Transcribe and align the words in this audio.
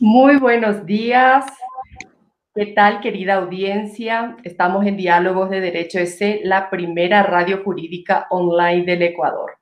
Muy 0.00 0.38
buenos 0.38 0.84
días. 0.86 1.46
¿Qué 2.52 2.66
tal, 2.66 3.00
querida 3.00 3.34
audiencia? 3.34 4.36
Estamos 4.42 4.84
en 4.86 4.96
Diálogos 4.96 5.50
de 5.50 5.60
Derecho 5.60 6.00
EC, 6.00 6.40
la 6.42 6.68
primera 6.68 7.22
radio 7.22 7.62
jurídica 7.62 8.26
online 8.30 8.84
del 8.86 9.02
Ecuador. 9.02 9.52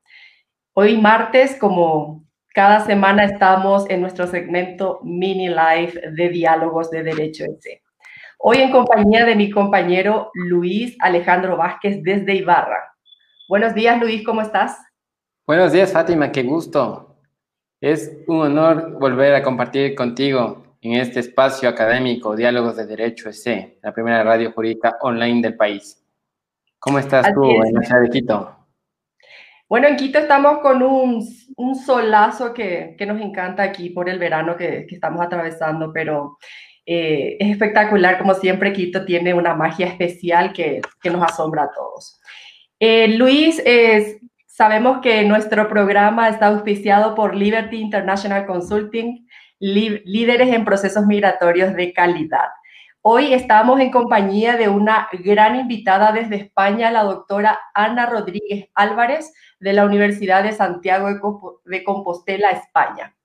Hoy 0.72 0.96
martes, 0.96 1.58
como 1.60 2.24
cada 2.54 2.80
semana, 2.80 3.24
estamos 3.24 3.84
en 3.90 4.00
nuestro 4.00 4.26
segmento 4.26 5.00
mini 5.02 5.48
live 5.48 6.00
de 6.16 6.28
Diálogos 6.30 6.90
de 6.90 7.02
Derecho 7.02 7.44
EC. 7.44 7.82
Hoy 8.38 8.56
en 8.56 8.70
compañía 8.70 9.26
de 9.26 9.36
mi 9.36 9.50
compañero 9.50 10.30
Luis 10.32 10.96
Alejandro 11.00 11.58
Vázquez 11.58 12.02
desde 12.02 12.36
Ibarra. 12.36 12.94
Buenos 13.50 13.74
días, 13.74 14.00
Luis, 14.00 14.24
¿cómo 14.24 14.40
estás? 14.40 14.78
Buenos 15.46 15.72
días, 15.72 15.92
Fátima, 15.92 16.32
qué 16.32 16.42
gusto. 16.42 17.11
Es 17.82 18.16
un 18.28 18.42
honor 18.42 18.96
volver 19.00 19.34
a 19.34 19.42
compartir 19.42 19.96
contigo 19.96 20.76
en 20.80 20.92
este 20.92 21.18
espacio 21.18 21.68
académico 21.68 22.36
Diálogos 22.36 22.76
de 22.76 22.86
Derecho 22.86 23.28
EC, 23.28 23.80
la 23.82 23.92
primera 23.92 24.22
radio 24.22 24.52
jurídica 24.52 24.98
online 25.00 25.42
del 25.42 25.56
país. 25.56 26.00
¿Cómo 26.78 27.00
estás 27.00 27.34
tú 27.34 27.42
en 27.42 27.74
la 27.74 27.82
ciudad 27.82 28.02
de 28.02 28.08
Quito? 28.08 28.56
Bueno, 29.68 29.88
en 29.88 29.96
Quito 29.96 30.20
estamos 30.20 30.60
con 30.60 30.80
un, 30.80 31.26
un 31.56 31.74
solazo 31.74 32.54
que, 32.54 32.94
que, 32.96 33.04
nos 33.04 33.20
encanta 33.20 33.64
aquí 33.64 33.90
por 33.90 34.08
el 34.08 34.20
verano 34.20 34.56
que, 34.56 34.86
que 34.88 34.94
estamos 34.94 35.20
atravesando, 35.20 35.92
pero 35.92 36.38
eh, 36.86 37.36
es 37.40 37.50
espectacular, 37.50 38.16
como 38.16 38.34
siempre, 38.34 38.72
Quito 38.72 39.04
tiene 39.04 39.34
una 39.34 39.54
magia 39.56 39.88
especial 39.88 40.52
que, 40.52 40.80
que 41.02 41.10
nos 41.10 41.24
asombra 41.24 41.64
a 41.64 41.70
todos. 41.72 42.20
Eh, 42.78 43.08
Luis, 43.16 43.60
es, 43.64 44.20
Sabemos 44.62 45.00
que 45.00 45.24
nuestro 45.24 45.68
programa 45.68 46.28
está 46.28 46.46
auspiciado 46.46 47.16
por 47.16 47.34
Liberty 47.34 47.80
International 47.80 48.46
Consulting, 48.46 49.26
líderes 49.58 50.54
en 50.54 50.64
procesos 50.64 51.04
migratorios 51.04 51.74
de 51.74 51.92
calidad. 51.92 52.46
Hoy 53.00 53.34
estamos 53.34 53.80
en 53.80 53.90
compañía 53.90 54.56
de 54.56 54.68
una 54.68 55.08
gran 55.24 55.56
invitada 55.56 56.12
desde 56.12 56.36
España, 56.36 56.92
la 56.92 57.02
doctora 57.02 57.58
Ana 57.74 58.06
Rodríguez 58.06 58.68
Álvarez, 58.76 59.34
de 59.58 59.72
la 59.72 59.84
Universidad 59.84 60.44
de 60.44 60.52
Santiago 60.52 61.08
de 61.64 61.82
Compostela, 61.82 62.52
España. 62.52 63.16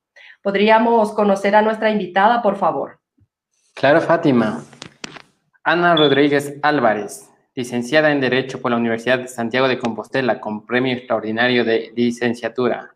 ¿Podríamos 0.41 1.11
conocer 1.11 1.55
a 1.55 1.61
nuestra 1.61 1.91
invitada, 1.91 2.41
por 2.41 2.55
favor? 2.55 2.99
Claro, 3.75 4.01
Fátima. 4.01 4.63
Ana 5.63 5.95
Rodríguez 5.95 6.57
Álvarez 6.63 7.26
licenciada 7.57 8.12
en 8.12 8.22
Derecho 8.22 8.62
por 8.62 8.69
la 8.69 8.78
Universidad 8.78 9.18
de 9.18 9.28
Santiago 9.28 9.68
de 9.68 9.79
Compostela 9.79 10.40
con 10.40 10.63
premio 10.63 10.94
extraordinario 10.94 11.66
de 11.66 11.91
licenciatura, 11.95 12.94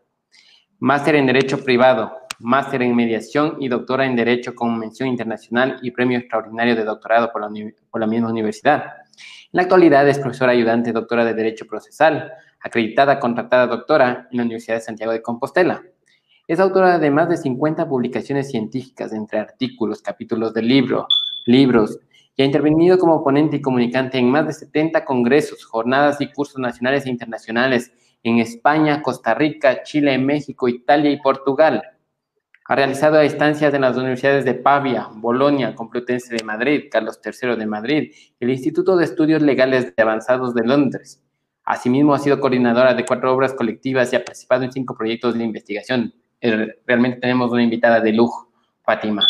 máster 0.78 1.16
en 1.16 1.26
Derecho 1.26 1.64
Privado, 1.64 2.16
máster 2.38 2.80
en 2.82 2.94
Mediación 2.94 3.56
y 3.58 3.66
doctora 3.66 4.06
en 4.06 4.14
Derecho 4.14 4.54
con 4.54 4.78
mención 4.78 5.08
internacional 5.08 5.80
y 5.82 5.90
premio 5.90 6.16
extraordinario 6.16 6.76
de 6.76 6.84
doctorado 6.84 7.32
por 7.32 7.40
la, 7.40 8.06
misma 8.06 8.30
universidad. 8.30 8.84
En 8.84 9.50
la 9.50 9.62
actualidad 9.62 10.08
es 10.08 10.20
profesora 10.20 10.52
ayudante 10.52 10.92
doctora 10.92 11.24
de 11.24 11.34
Derecho 11.34 11.66
Procesal, 11.66 12.30
acreditada 12.60 13.18
contratada 13.18 13.66
doctora 13.66 14.28
en 14.30 14.36
la 14.36 14.44
Universidad 14.44 14.76
de 14.76 14.82
Santiago 14.82 15.10
de 15.10 15.22
Compostela. 15.22 15.82
Es 16.46 16.60
autora 16.60 17.00
de 17.00 17.10
más 17.10 17.28
de 17.28 17.36
50 17.36 17.88
publicaciones 17.88 18.48
científicas 18.48 19.12
entre 19.12 19.40
artículos, 19.40 20.00
capítulos 20.02 20.54
de 20.54 20.62
libro, 20.62 21.08
libros, 21.46 21.98
y 22.36 22.42
ha 22.42 22.46
intervenido 22.46 22.98
como 22.98 23.22
ponente 23.22 23.56
y 23.56 23.60
comunicante 23.60 24.18
en 24.18 24.30
más 24.30 24.46
de 24.46 24.52
70 24.52 25.04
congresos, 25.04 25.64
jornadas 25.64 26.20
y 26.20 26.32
cursos 26.32 26.58
nacionales 26.58 27.06
e 27.06 27.10
internacionales 27.10 27.92
en 28.22 28.38
España, 28.38 29.02
Costa 29.02 29.34
Rica, 29.34 29.82
Chile, 29.82 30.16
México, 30.18 30.68
Italia 30.68 31.10
y 31.10 31.20
Portugal. 31.20 31.82
Ha 32.64 32.76
realizado 32.76 33.20
estancias 33.20 33.74
en 33.74 33.82
las 33.82 33.96
universidades 33.96 34.44
de 34.44 34.54
Pavia, 34.54 35.08
Bolonia, 35.14 35.74
Complutense 35.74 36.34
de 36.34 36.44
Madrid, 36.44 36.84
Carlos 36.90 37.20
III 37.22 37.56
de 37.56 37.66
Madrid 37.66 38.12
el 38.38 38.50
Instituto 38.50 38.96
de 38.96 39.04
Estudios 39.04 39.42
Legales 39.42 39.94
de 39.94 40.02
Avanzados 40.02 40.54
de 40.54 40.64
Londres. 40.64 41.22
Asimismo, 41.64 42.14
ha 42.14 42.18
sido 42.18 42.40
coordinadora 42.40 42.94
de 42.94 43.04
cuatro 43.04 43.32
obras 43.32 43.54
colectivas 43.54 44.12
y 44.12 44.16
ha 44.16 44.24
participado 44.24 44.64
en 44.64 44.72
cinco 44.72 44.96
proyectos 44.96 45.36
de 45.36 45.44
investigación. 45.44 46.14
Eh, 46.40 46.76
realmente 46.86 47.20
tenemos 47.20 47.52
una 47.52 47.62
invitada 47.62 48.00
de 48.00 48.12
lujo, 48.12 48.50
Fátima, 48.84 49.22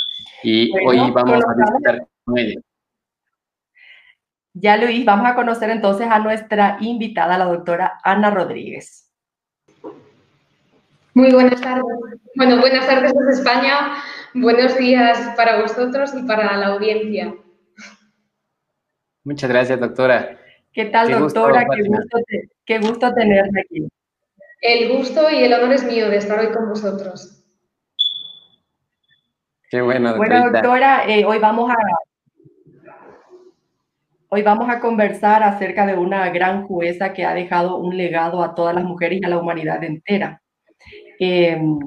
y 0.43 0.71
hoy 0.87 0.99
vamos 1.11 1.43
a 1.45 1.55
discutir 1.55 2.07
con 2.25 2.39
ella. 2.39 2.61
Ya 4.55 4.77
Luis, 4.77 5.05
vamos 5.05 5.27
a 5.27 5.35
conocer 5.35 5.71
entonces 5.71 6.09
a 6.11 6.19
nuestra 6.19 6.77
invitada, 6.81 7.39
la 7.39 7.47
doctora 7.47 7.99
Ana 8.05 8.31
Rodríguez. 8.31 9.11
Muy 11.15 11.33
buenas 11.33 11.61
tardes. 11.61 11.85
Bueno, 12.37 12.59
buenas 12.61 12.87
tardes 12.87 13.13
desde 13.15 13.33
España. 13.33 13.95
Buenos 14.35 14.77
días 14.77 15.35
para 15.37 15.61
vosotros 15.61 16.13
y 16.15 16.23
para 16.25 16.57
la 16.57 16.69
audiencia. 16.69 17.35
Muchas 19.25 19.51
gracias, 19.51 19.81
doctora. 19.81 20.39
¿Qué 20.73 20.87
tal, 20.87 21.11
doctora? 21.11 21.67
qué, 21.71 21.83
gusto 21.89 22.19
qué 22.65 22.79
gusto 22.79 23.13
tenerla 23.15 23.61
aquí. 23.61 23.89
El 24.61 24.97
gusto 24.97 25.31
y 25.31 25.45
el 25.45 25.53
honor 25.55 25.73
es 25.73 25.85
mío 25.85 26.09
de 26.09 26.17
estar 26.17 26.39
hoy 26.39 26.53
con 26.53 26.69
vosotros. 26.69 27.43
Qué 29.71 29.81
bueno, 29.81 30.11
doctora. 30.11 30.41
Bueno, 30.41 30.53
doctora, 30.53 31.05
eh, 31.09 31.25
hoy 31.25 31.39
vamos 31.39 31.71
a 31.71 31.77
Hoy 34.35 34.41
vamos 34.41 34.71
a 34.71 34.81
conversar 34.81 35.43
acerca 35.43 35.85
de 35.85 35.95
una 35.95 36.31
gran 36.31 36.67
jueza 36.67 37.13
que 37.13 37.23
ha 37.23 37.35
dejado 37.35 37.77
un 37.77 37.99
legado 37.99 38.43
a 38.43 38.55
todas 38.55 38.75
las 38.75 38.83
mujeres 38.83 39.21
y 39.21 39.27
a 39.27 39.29
la 39.29 39.37
humanidad 39.37 39.85
entera. 39.85 40.41
Em, 41.19 41.79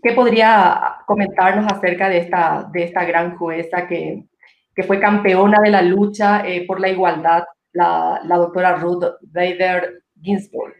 ¿Qué 0.00 0.12
podría 0.12 0.98
comentarnos 1.04 1.66
acerca 1.72 2.08
de 2.08 2.18
esta, 2.18 2.70
de 2.72 2.84
esta 2.84 3.04
gran 3.04 3.36
jueza 3.36 3.88
que, 3.88 4.22
que 4.72 4.84
fue 4.84 5.00
campeona 5.00 5.58
de 5.60 5.70
la 5.70 5.82
lucha 5.82 6.46
eh, 6.46 6.64
por 6.64 6.78
la 6.78 6.90
igualdad, 6.90 7.42
la, 7.72 8.20
la 8.22 8.36
doctora 8.36 8.76
Ruth 8.76 9.02
Bader 9.22 10.04
Ginsburg, 10.22 10.74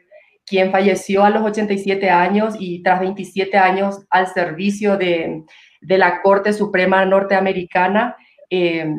quien 0.47 0.71
falleció 0.71 1.25
a 1.25 1.31
los 1.31 1.43
87 1.43 2.09
años 2.09 2.55
y 2.57 2.85
tras 2.85 3.01
27 3.01 3.59
años 3.59 4.07
al 4.11 4.29
servicio 4.29 4.97
de, 4.97 5.43
de 5.81 5.99
la 5.99 6.23
Corte 6.23 6.53
Suprema 6.53 7.05
Norteamericana? 7.05 8.15
Eh, 8.49 8.95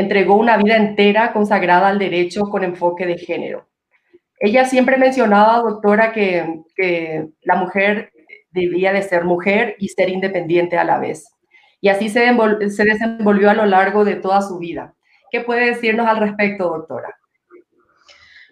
entregó 0.00 0.36
una 0.36 0.56
vida 0.56 0.76
entera 0.76 1.32
consagrada 1.32 1.88
al 1.88 1.98
derecho 1.98 2.42
con 2.42 2.64
enfoque 2.64 3.06
de 3.06 3.18
género. 3.18 3.68
Ella 4.38 4.64
siempre 4.64 4.96
mencionaba, 4.96 5.58
doctora, 5.58 6.12
que, 6.12 6.62
que 6.74 7.26
la 7.42 7.56
mujer 7.56 8.10
debía 8.50 8.92
de 8.92 9.02
ser 9.02 9.24
mujer 9.24 9.76
y 9.78 9.88
ser 9.88 10.08
independiente 10.08 10.76
a 10.76 10.84
la 10.84 10.98
vez. 10.98 11.28
Y 11.80 11.88
así 11.88 12.08
se, 12.08 12.26
se 12.70 12.84
desenvolvió 12.84 13.50
a 13.50 13.54
lo 13.54 13.66
largo 13.66 14.04
de 14.04 14.16
toda 14.16 14.42
su 14.42 14.58
vida. 14.58 14.94
¿Qué 15.30 15.40
puede 15.40 15.66
decirnos 15.66 16.06
al 16.06 16.18
respecto, 16.18 16.64
doctora? 16.64 17.14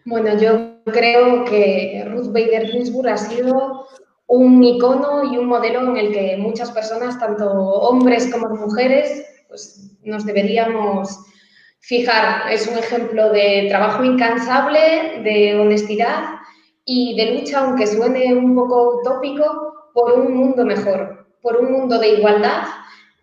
Bueno, 0.05 0.39
yo 0.39 0.83
creo 0.85 1.45
que 1.45 2.05
Ruth 2.07 2.33
Bader 2.33 2.67
Ginsburg 2.69 3.09
ha 3.09 3.17
sido 3.17 3.87
un 4.27 4.63
icono 4.63 5.25
y 5.25 5.37
un 5.37 5.47
modelo 5.47 5.81
en 5.91 5.97
el 5.97 6.13
que 6.13 6.37
muchas 6.39 6.71
personas, 6.71 7.19
tanto 7.19 7.51
hombres 7.51 8.31
como 8.33 8.49
mujeres, 8.55 9.27
pues 9.49 9.99
nos 10.03 10.25
deberíamos 10.25 11.19
fijar. 11.89 12.53
Es 12.53 12.67
un 12.67 12.77
ejemplo 12.77 13.31
de 13.31 13.67
trabajo 13.69 14.05
incansable, 14.05 15.23
de 15.25 15.59
honestidad 15.59 16.23
y 16.85 17.17
de 17.17 17.33
lucha, 17.33 17.61
aunque 17.61 17.87
suene 17.87 18.35
un 18.35 18.55
poco 18.55 19.01
utópico, 19.01 19.91
por 19.95 20.13
un 20.13 20.35
mundo 20.35 20.65
mejor, 20.65 21.27
por 21.43 21.57
un 21.57 21.73
mundo 21.73 21.99
de 21.99 22.11
igualdad 22.11 22.65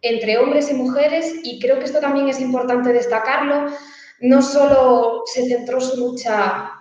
entre 0.01 0.37
hombres 0.39 0.69
y 0.69 0.73
mujeres 0.73 1.33
y 1.43 1.59
creo 1.59 1.79
que 1.79 1.85
esto 1.85 1.99
también 1.99 2.27
es 2.27 2.41
importante 2.41 2.91
destacarlo. 2.91 3.71
No 4.19 4.41
solo 4.41 5.21
se 5.25 5.47
centró 5.47 5.79
su 5.79 5.97
lucha 5.97 6.71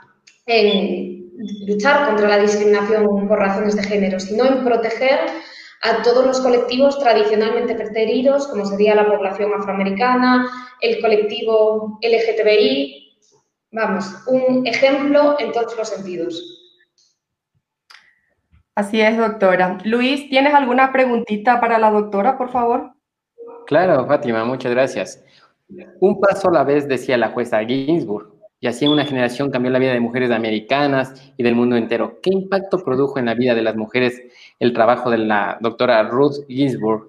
en 0.46 1.30
luchar 1.66 2.06
contra 2.06 2.28
la 2.28 2.38
discriminación 2.38 3.28
por 3.28 3.38
razones 3.38 3.76
de 3.76 3.84
género, 3.84 4.18
sino 4.18 4.46
en 4.46 4.64
proteger 4.64 5.20
a 5.84 6.02
todos 6.02 6.26
los 6.26 6.40
colectivos 6.40 6.98
tradicionalmente 6.98 7.74
preteridos, 7.74 8.48
como 8.48 8.64
sería 8.64 8.94
la 8.94 9.06
población 9.06 9.52
afroamericana, 9.52 10.48
el 10.80 11.00
colectivo 11.00 11.98
LGTBI. 12.00 13.18
Vamos, 13.70 14.06
un 14.26 14.66
ejemplo 14.66 15.36
en 15.38 15.52
todos 15.52 15.76
los 15.76 15.88
sentidos. 15.88 16.42
Así 18.74 19.00
es, 19.00 19.16
doctora. 19.18 19.78
Luis, 19.84 20.28
¿tienes 20.30 20.54
alguna 20.54 20.90
preguntita 20.90 21.60
para 21.60 21.78
la 21.78 21.90
doctora, 21.90 22.38
por 22.38 22.50
favor? 22.50 22.92
Claro, 23.66 24.06
Fátima, 24.06 24.44
muchas 24.44 24.72
gracias. 24.72 25.22
Un 26.00 26.18
paso 26.18 26.48
a 26.48 26.52
la 26.52 26.64
vez, 26.64 26.88
decía 26.88 27.18
la 27.18 27.28
jueza 27.28 27.62
Ginsburg, 27.62 28.33
y 28.64 28.66
así 28.66 28.86
en 28.86 28.92
una 28.92 29.04
generación 29.04 29.50
cambió 29.50 29.70
la 29.70 29.78
vida 29.78 29.92
de 29.92 30.00
mujeres 30.00 30.30
americanas 30.30 31.12
y 31.36 31.42
del 31.42 31.54
mundo 31.54 31.76
entero. 31.76 32.18
¿Qué 32.22 32.30
impacto 32.32 32.82
produjo 32.82 33.18
en 33.18 33.26
la 33.26 33.34
vida 33.34 33.54
de 33.54 33.60
las 33.60 33.76
mujeres 33.76 34.22
el 34.58 34.72
trabajo 34.72 35.10
de 35.10 35.18
la 35.18 35.58
doctora 35.60 36.02
Ruth 36.04 36.46
Ginsburg? 36.48 37.08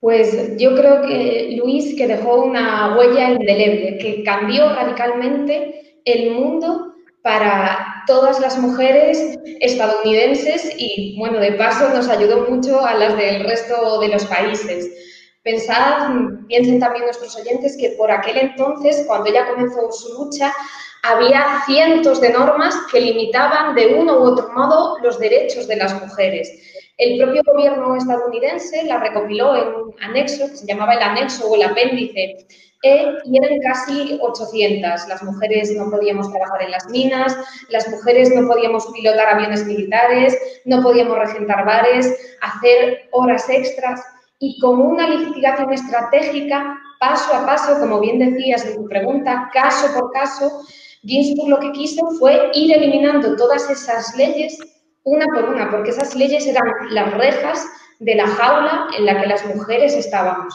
Pues 0.00 0.56
yo 0.56 0.74
creo 0.74 1.02
que 1.02 1.54
Luis 1.62 1.94
que 1.98 2.06
dejó 2.06 2.44
una 2.44 2.96
huella 2.96 3.32
indeleble, 3.32 3.98
que 3.98 4.24
cambió 4.24 4.72
radicalmente 4.72 6.00
el 6.06 6.30
mundo 6.30 6.94
para 7.22 8.02
todas 8.06 8.40
las 8.40 8.58
mujeres 8.58 9.38
estadounidenses 9.60 10.74
y, 10.78 11.14
bueno, 11.18 11.40
de 11.40 11.52
paso 11.52 11.90
nos 11.90 12.08
ayudó 12.08 12.48
mucho 12.48 12.82
a 12.82 12.94
las 12.94 13.18
del 13.18 13.44
resto 13.44 14.00
de 14.00 14.08
los 14.08 14.24
países. 14.24 15.11
Pensad, 15.42 16.08
piensen 16.46 16.78
también 16.78 17.04
nuestros 17.04 17.36
oyentes, 17.36 17.76
que 17.76 17.90
por 17.98 18.10
aquel 18.12 18.38
entonces, 18.38 19.04
cuando 19.08 19.28
ella 19.28 19.48
comenzó 19.48 19.90
su 19.90 20.22
lucha, 20.22 20.54
había 21.02 21.62
cientos 21.66 22.20
de 22.20 22.30
normas 22.30 22.76
que 22.92 23.00
limitaban 23.00 23.74
de 23.74 23.94
uno 23.94 24.18
u 24.18 24.22
otro 24.22 24.52
modo 24.52 24.98
los 25.02 25.18
derechos 25.18 25.66
de 25.66 25.76
las 25.76 26.00
mujeres. 26.00 26.48
El 26.96 27.18
propio 27.18 27.42
gobierno 27.44 27.96
estadounidense 27.96 28.84
la 28.84 29.00
recopiló 29.00 29.56
en 29.56 29.74
un 29.74 29.94
anexo 30.00 30.48
que 30.48 30.56
se 30.56 30.66
llamaba 30.66 30.94
el 30.94 31.02
anexo 31.02 31.48
o 31.48 31.56
el 31.56 31.64
apéndice 31.64 32.46
e, 32.84 33.06
y 33.24 33.36
eran 33.36 33.58
casi 33.60 34.18
800. 34.22 35.08
Las 35.08 35.22
mujeres 35.24 35.72
no 35.74 35.90
podíamos 35.90 36.30
trabajar 36.30 36.62
en 36.62 36.70
las 36.70 36.88
minas, 36.88 37.36
las 37.68 37.88
mujeres 37.88 38.32
no 38.32 38.46
podíamos 38.46 38.86
pilotar 38.94 39.26
aviones 39.26 39.66
militares, 39.66 40.38
no 40.64 40.82
podíamos 40.82 41.18
regentar 41.18 41.64
bares, 41.64 42.36
hacer 42.40 43.08
horas 43.10 43.48
extras 43.48 44.00
y 44.42 44.58
con 44.58 44.80
una 44.80 45.08
litigación 45.08 45.72
estratégica, 45.72 46.76
paso 46.98 47.32
a 47.32 47.46
paso, 47.46 47.78
como 47.78 48.00
bien 48.00 48.18
decías 48.18 48.66
en 48.66 48.74
tu 48.74 48.88
pregunta, 48.88 49.48
caso 49.52 49.86
por 49.94 50.10
caso, 50.10 50.64
Ginsburg 51.04 51.48
lo 51.48 51.60
que 51.60 51.70
quiso 51.70 52.04
fue 52.18 52.50
ir 52.52 52.74
eliminando 52.76 53.36
todas 53.36 53.70
esas 53.70 54.16
leyes 54.16 54.58
una 55.04 55.26
por 55.26 55.44
una, 55.44 55.70
porque 55.70 55.90
esas 55.90 56.16
leyes 56.16 56.44
eran 56.44 56.64
las 56.90 57.14
rejas 57.14 57.64
de 58.00 58.16
la 58.16 58.26
jaula 58.26 58.88
en 58.98 59.06
la 59.06 59.20
que 59.20 59.28
las 59.28 59.46
mujeres 59.46 59.94
estábamos. 59.94 60.52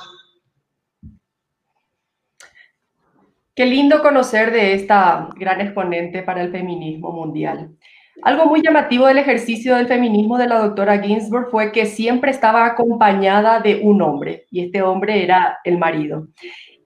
Qué 3.56 3.66
lindo 3.66 4.01
conocer 4.01 4.51
de 4.51 4.74
esta 4.74 5.30
gran 5.38 5.62
exponente 5.62 6.24
para 6.24 6.42
el 6.42 6.51
feminismo 6.51 7.13
mundial. 7.13 7.78
Algo 8.24 8.46
muy 8.46 8.62
llamativo 8.62 9.06
del 9.06 9.19
ejercicio 9.19 9.75
del 9.75 9.88
feminismo 9.88 10.38
de 10.38 10.48
la 10.48 10.60
doctora 10.60 11.00
Ginsburg 11.02 11.50
fue 11.52 11.72
que 11.72 11.86
siempre 11.86 12.31
estaba 12.31 12.66
acompañada 12.66 13.60
de 13.60 13.81
un 13.84 14.02
hombre, 14.02 14.48
y 14.50 14.66
este 14.66 14.81
hombre 14.81 15.24
era 15.24 15.60
el 15.64 15.78
marido. 15.78 16.28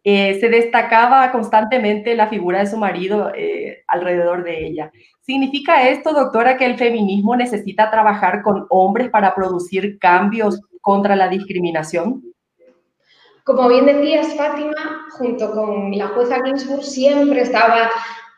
Eh, 0.03 0.39
se 0.39 0.49
destacaba 0.49 1.31
constantemente 1.31 2.15
la 2.15 2.27
figura 2.27 2.59
de 2.59 2.67
su 2.67 2.77
marido 2.77 3.31
eh, 3.35 3.83
alrededor 3.87 4.43
de 4.43 4.67
ella. 4.67 4.91
¿Significa 5.21 5.87
esto, 5.87 6.11
doctora, 6.11 6.57
que 6.57 6.65
el 6.65 6.77
feminismo 6.77 7.35
necesita 7.35 7.91
trabajar 7.91 8.41
con 8.41 8.65
hombres 8.69 9.09
para 9.09 9.33
producir 9.33 9.99
cambios 9.99 10.59
contra 10.81 11.15
la 11.15 11.29
discriminación? 11.29 12.23
Como 13.43 13.69
bien 13.69 13.85
decías, 13.85 14.35
Fátima, 14.35 15.07
junto 15.11 15.51
con 15.51 15.95
la 15.97 16.07
jueza 16.09 16.43
Ginsburg, 16.43 16.83
siempre 16.83 17.41
estaba 17.41 17.89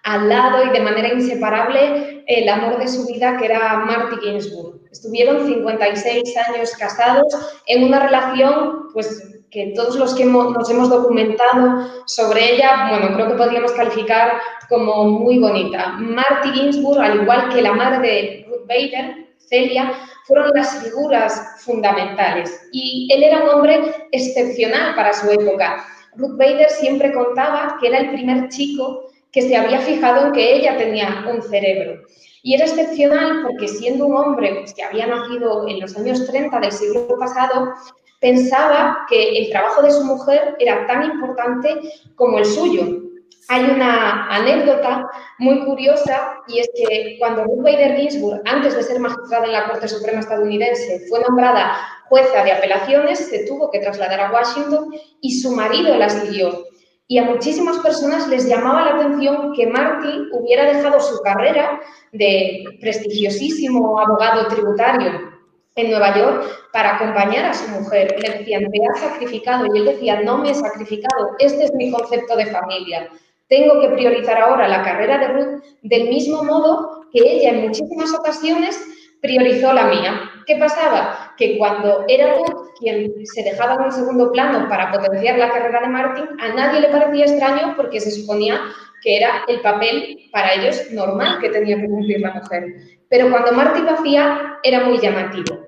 al 0.04 0.30
lado 0.30 0.66
y 0.66 0.70
de 0.70 0.82
manera 0.82 1.14
inseparable 1.14 2.24
el 2.28 2.50
amor 2.50 2.78
de 2.78 2.88
su 2.88 3.06
vida, 3.08 3.38
que 3.38 3.46
era 3.46 3.78
Marty 3.80 4.18
Ginsburg. 4.22 4.82
Estuvieron 4.92 5.48
56 5.48 6.38
años 6.50 6.72
casados 6.78 7.34
en 7.68 7.86
una 7.86 8.00
relación, 8.00 8.90
pues 8.94 9.30
que 9.50 9.72
todos 9.76 9.96
los 9.96 10.16
que 10.16 10.26
nos 10.26 10.70
hemos 10.70 10.90
documentado 10.90 11.88
sobre 12.06 12.56
ella, 12.56 12.88
bueno, 12.90 13.16
creo 13.16 13.28
que 13.30 13.36
podríamos 13.36 13.72
calificar 13.74 14.40
como 14.68 15.06
muy 15.06 15.40
bonita. 15.40 15.90
Marty 16.00 16.50
Ginsburg, 16.50 17.00
al 17.00 17.22
igual 17.22 17.50
que 17.50 17.62
la 17.62 17.74
madre 17.74 18.00
de 18.08 18.46
Ruth 18.50 18.68
Bader, 18.68 19.28
Celia, 19.38 19.94
fueron 20.26 20.52
las 20.56 20.84
figuras 20.84 21.62
fundamentales. 21.64 22.68
Y 22.72 23.08
él 23.12 23.24
era 23.24 23.44
un 23.44 23.50
hombre 23.50 24.08
excepcional 24.12 24.96
para 24.96 25.14
su 25.14 25.30
época. 25.30 25.86
Ruth 26.16 26.38
Bader 26.38 26.70
siempre 26.70 27.14
contaba 27.14 27.78
que 27.80 27.88
era 27.88 28.00
el 28.00 28.12
primer 28.12 28.50
chico 28.50 29.13
que 29.34 29.42
se 29.42 29.58
había 29.58 29.82
fijado 29.82 30.28
en 30.28 30.32
que 30.32 30.56
ella 30.56 30.78
tenía 30.78 31.26
un 31.30 31.42
cerebro. 31.42 32.04
Y 32.44 32.54
era 32.54 32.66
excepcional 32.66 33.42
porque 33.44 33.68
siendo 33.68 34.06
un 34.06 34.16
hombre 34.16 34.56
pues, 34.60 34.74
que 34.74 34.84
había 34.84 35.08
nacido 35.08 35.68
en 35.68 35.80
los 35.82 35.98
años 35.98 36.26
30 36.28 36.60
del 36.60 36.72
siglo 36.72 37.08
pasado, 37.20 37.74
pensaba 38.22 39.06
que 39.10 39.38
el 39.38 39.50
trabajo 39.50 39.82
de 39.82 39.92
su 39.92 40.04
mujer 40.06 40.56
era 40.60 40.86
tan 40.88 41.04
importante 41.04 41.82
como 42.16 42.38
el 42.38 42.46
suyo. 42.46 43.02
Hay 43.50 43.64
una 43.64 44.28
anécdota 44.28 45.10
muy 45.40 45.66
curiosa 45.66 46.38
y 46.48 46.60
es 46.60 46.70
que 46.76 47.18
cuando 47.20 47.44
Ruth 47.44 47.64
Bader 47.64 47.98
Ginsburg, 47.98 48.42
antes 48.46 48.76
de 48.76 48.84
ser 48.84 49.00
magistrada 49.00 49.46
en 49.46 49.52
la 49.54 49.70
Corte 49.70 49.88
Suprema 49.88 50.20
estadounidense, 50.20 51.06
fue 51.10 51.20
nombrada 51.22 51.76
jueza 52.08 52.44
de 52.44 52.52
apelaciones, 52.52 53.20
se 53.20 53.46
tuvo 53.46 53.72
que 53.72 53.80
trasladar 53.80 54.20
a 54.20 54.32
Washington 54.32 54.94
y 55.22 55.42
su 55.42 55.52
marido 55.52 55.98
la 55.98 56.10
siguió. 56.10 56.66
Y 57.08 57.18
a 57.18 57.26
muchísimas 57.26 57.78
personas 57.80 58.28
les 58.30 58.48
llamaba 58.48 58.86
la 58.86 58.96
atención 58.96 59.54
que 59.54 59.68
Marty 59.68 60.30
hubiera 60.32 60.66
dejado 60.66 61.00
su 61.00 61.20
carrera 61.22 61.80
de 62.12 62.64
prestigiosísimo 62.80 64.00
abogado 64.00 64.48
tributario 64.48 65.34
en 65.76 65.90
Nueva 65.90 66.18
York 66.18 66.70
para 66.72 66.96
acompañar 66.96 67.46
a 67.46 67.54
su 67.54 67.68
mujer. 67.70 68.16
Le 68.20 68.38
decían, 68.38 68.72
te 68.72 68.80
has 68.88 69.00
sacrificado. 69.00 69.66
Y 69.66 69.80
él 69.80 69.86
decía, 69.86 70.22
no 70.22 70.38
me 70.38 70.52
he 70.52 70.56
sacrificado, 70.56 71.32
este 71.40 71.66
es 71.66 71.74
mi 71.74 71.92
concepto 71.92 72.36
de 72.36 72.48
familia. 72.48 73.10
Tengo 73.50 73.82
que 73.82 73.90
priorizar 73.90 74.42
ahora 74.42 74.68
la 74.68 74.84
carrera 74.84 75.18
de 75.18 75.28
Ruth 75.28 75.64
del 75.82 76.10
mismo 76.10 76.44
modo 76.44 77.06
que 77.12 77.20
ella 77.20 77.50
en 77.50 77.68
muchísimas 77.68 78.14
ocasiones 78.14 78.80
priorizó 79.22 79.74
la 79.74 79.86
mía. 79.86 80.22
¿Qué 80.48 80.56
pasaba? 80.56 81.23
Que 81.38 81.58
cuando 81.58 82.06
era 82.08 82.36
Ruth 82.36 82.72
quien 82.80 83.14
se 83.26 83.44
dejaba 83.44 83.76
en 83.76 83.82
un 83.82 83.92
segundo 83.92 84.32
plano 84.32 84.68
para 84.70 84.92
potenciar 84.92 85.38
la 85.38 85.52
carrera 85.52 85.82
de 85.82 85.88
Martin, 85.88 86.26
a 86.40 86.54
nadie 86.54 86.82
le 86.82 86.90
parecía 86.90 87.26
extraño 87.26 87.74
porque 87.76 88.00
se 88.00 88.12
suponía 88.12 88.60
que 89.02 89.18
era 89.18 89.44
el 89.48 89.62
papel 89.62 90.30
para 90.32 90.54
ellos 90.54 90.92
normal 90.92 91.40
que 91.40 91.50
tenía 91.50 91.80
que 91.80 91.88
cumplir 91.88 92.22
la 92.22 92.34
mujer. 92.34 92.66
Pero 93.10 93.30
cuando 93.30 93.52
Marty 93.52 93.82
lo 93.82 93.92
hacía, 93.92 94.58
era 94.64 94.86
muy 94.86 95.00
llamativo. 95.00 95.68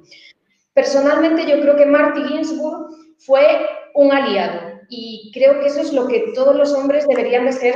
Personalmente, 0.73 1.45
yo 1.45 1.59
creo 1.61 1.75
que 1.75 1.85
Marty 1.85 2.23
Ginsburg 2.23 2.87
fue 3.19 3.43
un 3.93 4.11
aliado 4.11 4.81
y 4.89 5.31
creo 5.33 5.59
que 5.59 5.67
eso 5.67 5.81
es 5.81 5.93
lo 5.93 6.07
que 6.07 6.31
todos 6.33 6.55
los 6.55 6.73
hombres 6.73 7.07
deberían 7.07 7.45
de 7.45 7.51
ser 7.51 7.75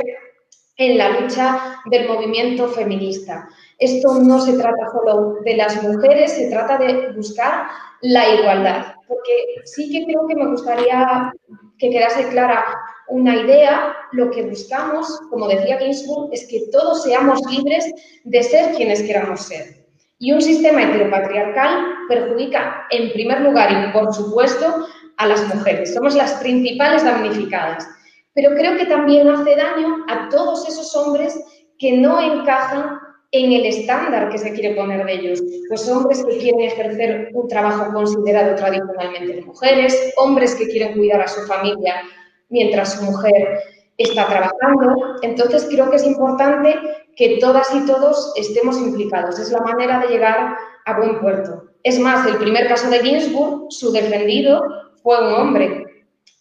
en 0.76 0.98
la 0.98 1.20
lucha 1.20 1.76
del 1.86 2.08
movimiento 2.08 2.68
feminista. 2.68 3.48
Esto 3.80 4.14
no 4.20 4.40
se 4.40 4.58
trata 4.58 4.90
solo 4.92 5.36
de 5.44 5.56
las 5.56 5.82
mujeres, 5.82 6.32
se 6.32 6.50
trata 6.50 6.78
de 6.78 7.12
buscar 7.12 7.66
la 8.02 8.34
igualdad, 8.34 8.94
porque 9.08 9.62
sí 9.64 9.90
que 9.90 10.04
creo 10.04 10.26
que 10.26 10.36
me 10.36 10.50
gustaría 10.50 11.32
que 11.78 11.90
quedase 11.90 12.28
clara 12.28 12.64
una 13.08 13.36
idea, 13.36 13.96
lo 14.12 14.30
que 14.30 14.42
buscamos, 14.42 15.20
como 15.30 15.48
decía 15.48 15.78
Ginsburg, 15.78 16.30
es 16.32 16.46
que 16.46 16.62
todos 16.70 17.02
seamos 17.02 17.40
libres 17.50 17.84
de 18.24 18.42
ser 18.42 18.74
quienes 18.76 19.02
queramos 19.02 19.40
ser. 19.40 19.84
Y 20.18 20.32
un 20.32 20.40
sistema 20.40 20.82
heteropatriarcal 20.82 21.86
perjudica, 22.08 22.86
en 22.90 23.12
primer 23.12 23.40
lugar 23.40 23.72
y 23.72 23.92
por 23.92 24.14
supuesto, 24.14 24.86
a 25.16 25.26
las 25.26 25.54
mujeres. 25.54 25.94
Somos 25.94 26.14
las 26.14 26.34
principales 26.34 27.04
damnificadas. 27.04 27.88
Pero 28.34 28.54
creo 28.54 28.76
que 28.76 28.86
también 28.86 29.28
hace 29.28 29.56
daño 29.56 30.04
a 30.08 30.28
todos 30.28 30.68
esos 30.68 30.94
hombres 30.94 31.38
que 31.78 31.92
no 31.92 32.20
encajan 32.20 32.99
en 33.32 33.52
el 33.52 33.66
estándar 33.66 34.28
que 34.30 34.38
se 34.38 34.52
quiere 34.52 34.74
poner 34.74 35.04
de 35.04 35.12
ellos. 35.12 35.42
Pues 35.68 35.88
hombres 35.88 36.24
que 36.24 36.38
quieren 36.38 36.60
ejercer 36.62 37.30
un 37.32 37.48
trabajo 37.48 37.92
considerado 37.92 38.56
tradicionalmente 38.56 39.34
de 39.34 39.42
mujeres, 39.42 40.12
hombres 40.16 40.54
que 40.54 40.68
quieren 40.68 40.94
cuidar 40.94 41.20
a 41.20 41.28
su 41.28 41.40
familia 41.46 42.02
mientras 42.48 42.94
su 42.94 43.04
mujer 43.04 43.60
está 43.96 44.26
trabajando. 44.26 45.16
Entonces 45.22 45.66
creo 45.70 45.90
que 45.90 45.96
es 45.96 46.06
importante 46.06 46.74
que 47.16 47.38
todas 47.38 47.72
y 47.74 47.86
todos 47.86 48.32
estemos 48.36 48.78
implicados. 48.78 49.38
Es 49.38 49.50
la 49.52 49.60
manera 49.60 50.00
de 50.00 50.08
llegar 50.08 50.56
a 50.86 50.98
buen 50.98 51.20
puerto. 51.20 51.64
Es 51.82 51.98
más, 51.98 52.26
el 52.26 52.36
primer 52.36 52.66
caso 52.68 52.90
de 52.90 53.00
Ginsburg, 53.00 53.66
su 53.70 53.92
defendido 53.92 54.62
fue 55.02 55.18
un 55.26 55.32
hombre, 55.32 55.86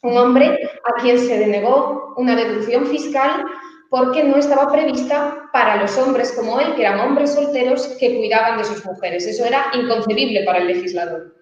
un 0.02 0.18
hombre 0.18 0.60
a 0.86 1.02
quien 1.02 1.20
se 1.20 1.38
denegó 1.38 2.14
una 2.18 2.36
deducción 2.36 2.86
fiscal 2.88 3.46
porque 3.90 4.24
no 4.24 4.38
estaba 4.38 4.72
prevista 4.72 5.50
para 5.52 5.78
los 5.78 5.98
hombres 5.98 6.32
como 6.34 6.60
él, 6.60 6.76
que 6.76 6.82
eran 6.82 7.00
hombres 7.00 7.34
solteros 7.34 7.88
que 8.00 8.18
cuidaban 8.18 8.58
de 8.58 8.64
sus 8.64 8.86
mujeres. 8.86 9.26
Eso 9.26 9.46
era 9.46 9.66
inconcebible 9.74 10.44
para 10.44 10.60
el 10.60 10.68
legislador. 10.68 11.36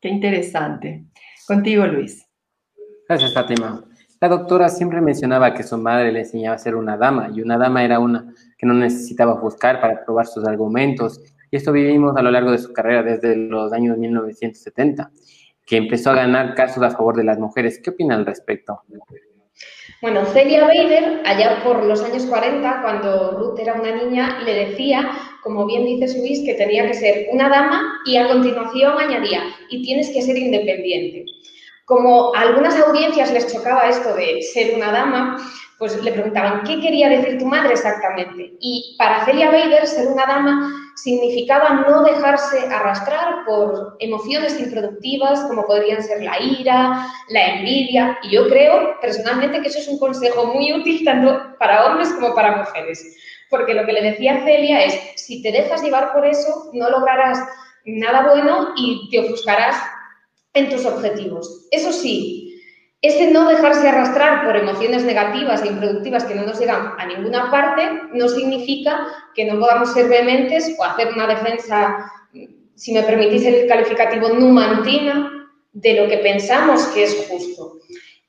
Qué 0.00 0.08
interesante. 0.08 1.04
Contigo, 1.46 1.86
Luis. 1.86 2.26
Gracias, 3.08 3.32
Fátima. 3.32 3.84
La 4.20 4.28
doctora 4.28 4.68
siempre 4.68 5.00
mencionaba 5.00 5.54
que 5.54 5.62
su 5.62 5.78
madre 5.78 6.12
le 6.12 6.20
enseñaba 6.20 6.56
a 6.56 6.58
ser 6.58 6.76
una 6.76 6.98
dama 6.98 7.30
y 7.34 7.40
una 7.40 7.56
dama 7.56 7.82
era 7.82 7.98
una 7.98 8.34
que 8.58 8.66
no 8.66 8.74
necesitaba 8.74 9.34
buscar 9.34 9.80
para 9.80 10.04
probar 10.04 10.26
sus 10.26 10.46
argumentos. 10.46 11.20
Y 11.50 11.56
esto 11.56 11.72
vivimos 11.72 12.14
a 12.16 12.22
lo 12.22 12.30
largo 12.30 12.52
de 12.52 12.58
su 12.58 12.72
carrera 12.72 13.02
desde 13.02 13.34
los 13.34 13.72
años 13.72 13.96
1970, 13.96 15.10
que 15.66 15.78
empezó 15.78 16.10
a 16.10 16.16
ganar 16.16 16.54
casos 16.54 16.82
a 16.82 16.90
favor 16.90 17.16
de 17.16 17.24
las 17.24 17.38
mujeres. 17.38 17.80
¿Qué 17.82 17.90
opina 17.90 18.14
al 18.14 18.26
respecto? 18.26 18.82
Bueno, 20.02 20.24
Celia 20.24 20.62
Bader, 20.62 21.20
allá 21.26 21.62
por 21.62 21.84
los 21.84 22.02
años 22.02 22.24
40, 22.24 22.80
cuando 22.80 23.32
Ruth 23.32 23.58
era 23.58 23.74
una 23.74 23.94
niña, 23.94 24.40
le 24.46 24.66
decía, 24.66 25.10
como 25.42 25.66
bien 25.66 25.84
dice 25.84 26.18
Luis, 26.18 26.40
que 26.42 26.54
tenía 26.54 26.86
que 26.86 26.94
ser 26.94 27.26
una 27.30 27.50
dama 27.50 28.00
y 28.06 28.16
a 28.16 28.26
continuación 28.28 28.98
añadía, 28.98 29.42
y 29.68 29.82
tienes 29.82 30.08
que 30.08 30.22
ser 30.22 30.38
independiente. 30.38 31.26
Como 31.84 32.34
a 32.34 32.40
algunas 32.40 32.80
audiencias 32.80 33.30
les 33.30 33.52
chocaba 33.52 33.90
esto 33.90 34.14
de 34.14 34.40
ser 34.40 34.74
una 34.74 34.90
dama, 34.90 35.36
pues 35.78 36.02
le 36.02 36.12
preguntaban, 36.12 36.62
¿qué 36.64 36.80
quería 36.80 37.10
decir 37.10 37.38
tu 37.38 37.44
madre 37.44 37.74
exactamente? 37.74 38.54
Y 38.58 38.96
para 38.98 39.26
Celia 39.26 39.50
Bader, 39.50 39.86
ser 39.86 40.08
una 40.08 40.24
dama 40.24 40.79
significaba 41.02 41.86
no 41.86 42.02
dejarse 42.02 42.58
arrastrar 42.66 43.44
por 43.46 43.96
emociones 44.00 44.58
improductivas 44.60 45.40
como 45.42 45.66
podrían 45.66 46.02
ser 46.02 46.22
la 46.22 46.40
ira, 46.40 47.06
la 47.28 47.46
envidia. 47.54 48.18
Y 48.22 48.30
yo 48.30 48.48
creo 48.48 48.98
personalmente 49.00 49.60
que 49.60 49.68
eso 49.68 49.78
es 49.78 49.88
un 49.88 49.98
consejo 49.98 50.46
muy 50.46 50.72
útil 50.72 51.04
tanto 51.04 51.56
para 51.58 51.86
hombres 51.86 52.12
como 52.12 52.34
para 52.34 52.58
mujeres. 52.58 53.16
Porque 53.48 53.74
lo 53.74 53.84
que 53.86 53.92
le 53.92 54.02
decía 54.02 54.44
Celia 54.44 54.84
es, 54.84 54.94
si 55.16 55.42
te 55.42 55.52
dejas 55.52 55.82
llevar 55.82 56.12
por 56.12 56.26
eso, 56.26 56.70
no 56.72 56.90
lograrás 56.90 57.38
nada 57.84 58.28
bueno 58.28 58.74
y 58.76 59.08
te 59.10 59.20
ofuscarás 59.20 59.76
en 60.54 60.68
tus 60.68 60.84
objetivos. 60.84 61.66
Eso 61.70 61.92
sí, 61.92 62.49
ese 63.02 63.30
no 63.30 63.48
dejarse 63.48 63.88
arrastrar 63.88 64.44
por 64.44 64.56
emociones 64.56 65.04
negativas 65.04 65.62
e 65.62 65.68
improductivas 65.68 66.24
que 66.24 66.34
no 66.34 66.42
nos 66.42 66.60
llegan 66.60 66.92
a 66.98 67.06
ninguna 67.06 67.50
parte 67.50 67.82
no 68.12 68.28
significa 68.28 69.06
que 69.34 69.46
no 69.46 69.58
podamos 69.58 69.92
ser 69.94 70.08
vehementes 70.08 70.76
o 70.78 70.84
hacer 70.84 71.08
una 71.14 71.26
defensa, 71.26 72.12
si 72.74 72.92
me 72.92 73.02
permitís 73.02 73.46
el 73.46 73.66
calificativo, 73.66 74.28
numantina 74.28 75.48
de 75.72 75.94
lo 75.94 76.08
que 76.08 76.18
pensamos 76.18 76.86
que 76.88 77.04
es 77.04 77.26
justo. 77.28 77.78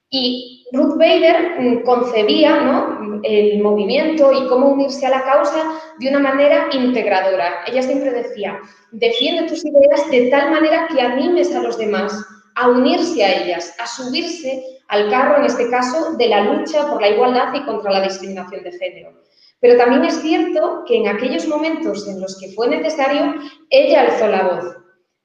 Y 0.10 0.66
Ruth 0.72 0.98
Bader 0.98 1.60
mm, 1.60 1.84
concebía 1.84 3.00
el 3.24 3.62
movimiento 3.62 4.32
y 4.32 4.48
cómo 4.48 4.70
unirse 4.70 5.06
a 5.06 5.10
la 5.10 5.24
causa 5.24 5.82
de 6.00 6.10
una 6.10 6.20
manera 6.20 6.68
integradora. 6.72 7.64
Ella 7.68 7.82
siempre 7.82 8.12
decía, 8.12 8.60
defiende 8.92 9.50
tus 9.50 9.66
ideas 9.66 10.10
de 10.12 10.30
tal 10.30 10.52
manera 10.52 10.88
que 10.88 11.02
animes 11.02 11.54
a 11.56 11.62
los 11.62 11.78
demás 11.78 12.26
a 12.56 12.70
unirse 12.70 13.24
a 13.24 13.44
ellas, 13.44 13.76
a 13.80 13.88
subirse 13.88 14.64
al 14.88 15.10
carro, 15.10 15.38
en 15.38 15.46
este 15.46 15.70
caso, 15.70 16.14
de 16.18 16.28
la 16.28 16.44
lucha 16.44 16.90
por 16.90 17.02
la 17.02 17.10
igualdad 17.10 17.54
y 17.54 17.64
contra 17.64 17.92
la 17.92 18.02
discriminación 18.02 18.64
de 18.64 18.72
género. 18.72 19.14
Pero 19.62 19.78
también 19.78 20.04
es 20.06 20.22
cierto 20.22 20.84
que 20.88 20.98
en 20.98 21.08
aquellos 21.08 21.48
momentos 21.48 22.08
en 22.08 22.20
los 22.20 22.38
que 22.40 22.52
fue 22.54 22.68
necesario, 22.68 23.36
ella 23.70 24.02
alzó 24.02 24.28
la 24.28 24.44
voz. 24.44 24.76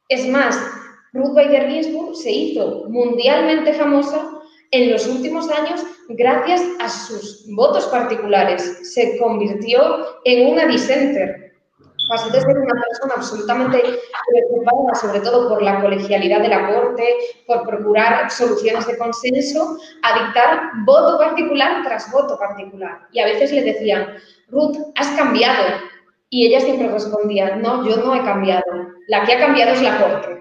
Es 0.09 0.29
más, 0.29 0.59
Ruth 1.13 1.35
Bader 1.35 1.71
Ginsburg 1.71 2.15
se 2.15 2.31
hizo 2.31 2.85
mundialmente 2.89 3.73
famosa 3.73 4.31
en 4.71 4.93
los 4.93 5.07
últimos 5.07 5.49
años 5.51 5.81
gracias 6.09 6.63
a 6.79 6.89
sus 6.89 7.47
votos 7.55 7.87
particulares. 7.87 8.93
Se 8.95 9.17
convirtió 9.19 10.07
en 10.25 10.53
una 10.53 10.67
dissenter, 10.67 11.46
pasó 12.09 12.31
de 12.31 12.41
ser 12.41 12.59
una 12.59 12.83
persona 12.83 13.15
absolutamente 13.17 13.83
preocupada, 14.29 14.95
sobre 14.95 15.21
todo 15.21 15.49
por 15.49 15.63
la 15.63 15.81
colegialidad 15.81 16.41
de 16.41 16.49
la 16.49 16.69
Corte, 16.69 17.05
por 17.47 17.67
procurar 17.67 18.31
soluciones 18.31 18.87
de 18.87 18.99
consenso, 18.99 19.79
a 20.03 20.25
dictar 20.25 20.71
voto 20.85 21.19
particular 21.19 21.83
tras 21.85 22.11
voto 22.11 22.39
particular. 22.39 23.07
Y 23.13 23.21
a 23.21 23.27
veces 23.27 23.53
le 23.53 23.63
decían, 23.63 24.17
Ruth, 24.49 24.77
has 24.97 25.09
cambiado. 25.17 25.81
Y 26.29 26.47
ella 26.47 26.61
siempre 26.61 26.89
respondía, 26.89 27.57
no, 27.57 27.89
yo 27.89 27.97
no 27.97 28.15
he 28.15 28.25
cambiado. 28.25 28.65
La 29.09 29.25
que 29.25 29.35
ha 29.35 29.39
cambiado 29.39 29.73
es 29.73 29.83
la 29.83 29.99
Corte. 29.99 30.37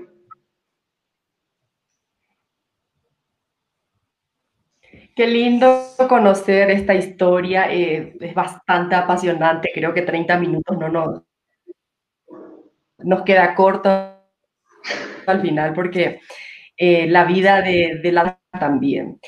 Qué 5.15 5.27
lindo 5.27 5.81
conocer 6.09 6.69
esta 6.71 6.93
historia, 6.93 7.71
eh, 7.71 8.17
es 8.19 8.33
bastante 8.35 8.95
apasionante, 8.95 9.71
creo 9.73 9.93
que 9.93 10.01
30 10.01 10.37
minutos 10.37 10.77
no 10.77 10.89
nos, 10.89 11.21
nos 12.99 13.23
queda 13.23 13.55
corto 13.55 13.89
al 15.27 15.41
final 15.41 15.73
porque 15.73 16.19
eh, 16.77 17.07
la 17.07 17.25
vida 17.25 17.61
de, 17.61 17.99
la 18.11 18.39
también. 18.51 19.19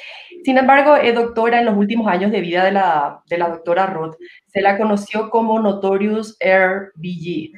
Sin 0.43 0.57
embargo, 0.57 0.95
eh, 0.95 1.13
doctora, 1.13 1.59
en 1.59 1.65
los 1.65 1.77
últimos 1.77 2.07
años 2.07 2.31
de 2.31 2.41
vida 2.41 2.63
de 2.63 2.71
la, 2.71 3.21
de 3.29 3.37
la 3.37 3.49
doctora 3.49 3.85
Roth, 3.87 4.15
se 4.47 4.61
la 4.61 4.77
conoció 4.77 5.29
como 5.29 5.59
Notorious 5.59 6.37
RBG. 6.41 7.51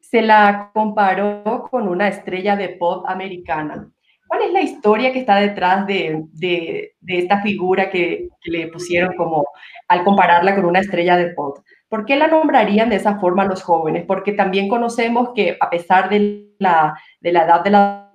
Se 0.00 0.22
la 0.22 0.70
comparó 0.72 1.68
con 1.70 1.88
una 1.88 2.08
estrella 2.08 2.56
de 2.56 2.70
pop 2.70 3.04
americana. 3.06 3.90
¿Cuál 4.28 4.42
es 4.42 4.52
la 4.52 4.60
historia 4.60 5.12
que 5.12 5.20
está 5.20 5.36
detrás 5.36 5.86
de, 5.86 6.24
de, 6.32 6.94
esta 7.06 7.40
figura 7.40 7.90
que, 7.90 8.28
que, 8.42 8.50
le 8.50 8.68
pusieron 8.68 9.16
como 9.16 9.46
al 9.88 10.04
compararla 10.04 10.54
con 10.54 10.66
una 10.66 10.80
estrella 10.80 11.16
de 11.16 11.32
pop? 11.32 11.58
¿Por 11.88 12.04
qué 12.04 12.16
la 12.16 12.28
nombrarían 12.28 12.90
de 12.90 12.96
esa 12.96 13.18
forma 13.18 13.46
los 13.46 13.62
jóvenes? 13.62 14.04
Porque 14.06 14.32
también 14.32 14.68
conocemos 14.68 15.30
que 15.34 15.56
a 15.58 15.70
pesar 15.70 16.10
de 16.10 16.54
la, 16.58 16.94
de 17.20 17.32
la 17.32 17.44
edad 17.44 17.64
de 17.64 17.70
la 17.70 18.12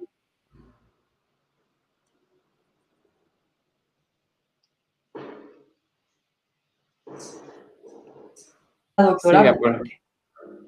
doctora. 8.98 9.58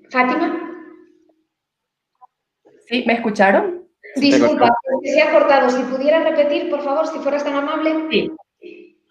Fátima. 0.09 0.71
¿Sí? 2.87 3.03
¿Me 3.05 3.13
escucharon? 3.13 3.84
Disculpa, 4.15 4.74
se 5.03 5.22
ha 5.22 5.31
cortado. 5.31 5.69
Si 5.69 5.84
pudiera 5.84 6.24
repetir, 6.24 6.69
por 6.69 6.81
favor, 6.81 7.07
si 7.07 7.19
fueras 7.19 7.43
tan 7.43 7.55
amable. 7.55 7.93
Sí. 8.12 8.31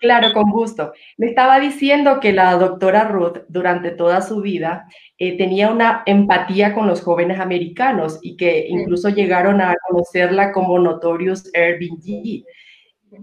Claro, 0.05 0.35
con 0.35 0.51
gusto. 0.51 0.93
Le 1.17 1.29
estaba 1.29 1.59
diciendo 1.59 2.21
que 2.21 2.33
la 2.33 2.57
doctora 2.57 3.05
Ruth 3.05 3.39
durante 3.49 3.91
toda 3.91 4.21
su 4.21 4.43
vida 4.43 4.87
eh, 5.17 5.39
tenía 5.39 5.71
una 5.71 6.03
empatía 6.05 6.75
con 6.75 6.87
los 6.87 7.01
jóvenes 7.01 7.41
americanos 7.41 8.19
y 8.21 8.37
que 8.37 8.67
incluso 8.69 9.09
llegaron 9.09 9.63
a 9.63 9.75
conocerla 9.89 10.53
como 10.53 10.79
Notorious 10.79 11.51
Airbnb. 11.55 12.45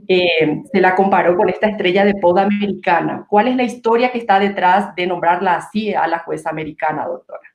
Eh, 0.07 0.63
se 0.71 0.81
la 0.81 0.95
comparó 0.95 1.37
con 1.37 1.49
esta 1.49 1.67
estrella 1.67 2.03
de 2.03 2.15
pop 2.15 2.37
americana. 2.39 3.27
¿Cuál 3.29 3.49
es 3.49 3.55
la 3.57 3.63
historia 3.63 4.11
que 4.11 4.17
está 4.17 4.39
detrás 4.39 4.95
de 4.95 5.05
nombrarla 5.05 5.57
así 5.57 5.93
a 5.93 6.07
la 6.07 6.19
jueza 6.19 6.49
americana, 6.49 7.05
doctora? 7.05 7.50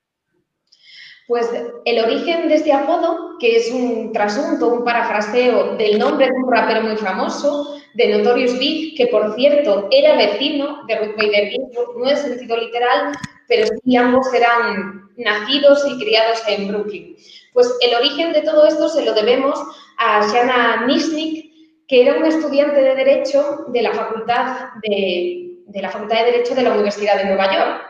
Pues 1.26 1.50
el 1.84 2.04
origen 2.04 2.48
de 2.48 2.54
este 2.54 2.72
apodo, 2.72 3.36
que 3.40 3.56
es 3.56 3.70
un 3.72 4.12
trasunto, 4.12 4.68
un 4.68 4.84
parafraseo 4.84 5.76
del 5.76 5.98
nombre 5.98 6.26
de 6.26 6.32
un 6.32 6.50
rapero 6.50 6.82
muy 6.82 6.96
famoso, 6.96 7.76
de 7.94 8.08
Notorious 8.08 8.58
Big, 8.58 8.96
que 8.96 9.08
por 9.08 9.34
cierto 9.34 9.88
era 9.90 10.16
vecino 10.16 10.84
de 10.86 10.98
Ruth 10.98 11.16
Bader 11.16 11.48
Ginsburg, 11.48 11.98
no 11.98 12.10
en 12.10 12.16
sentido 12.16 12.56
literal, 12.56 13.12
pero 13.48 13.66
sí 13.66 13.96
ambos 13.96 14.32
eran 14.34 15.10
nacidos 15.16 15.84
y 15.88 15.98
criados 15.98 16.42
en 16.46 16.68
Brooklyn. 16.68 17.16
Pues 17.52 17.74
el 17.80 17.94
origen 17.94 18.32
de 18.32 18.42
todo 18.42 18.66
esto 18.66 18.88
se 18.88 19.04
lo 19.04 19.14
debemos 19.14 19.58
a 19.98 20.26
Shanna 20.28 20.86
Nisnik, 20.86 21.46
que 21.88 22.02
era 22.02 22.18
una 22.18 22.28
estudiante 22.28 22.82
de 22.82 22.94
Derecho 22.94 23.64
de 23.68 23.82
la 23.82 23.92
Facultad 23.92 24.68
de, 24.82 25.62
de 25.66 25.82
la 25.82 25.90
Facultad 25.90 26.18
de 26.18 26.32
Derecho 26.32 26.54
de 26.54 26.62
la 26.62 26.72
Universidad 26.72 27.16
de 27.16 27.24
Nueva 27.24 27.52
York. 27.52 27.82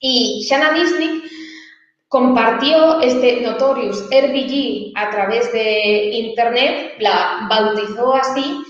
Y 0.00 0.44
Shanna 0.48 0.72
Nisnik 0.72 1.24
compartió 2.12 3.00
este 3.00 3.40
Notorious 3.40 4.04
RBG 4.10 4.92
a 4.96 5.10
través 5.10 5.50
de 5.50 6.10
Internet, 6.10 6.96
la 6.98 7.48
bautizó 7.48 8.14
así 8.14 8.62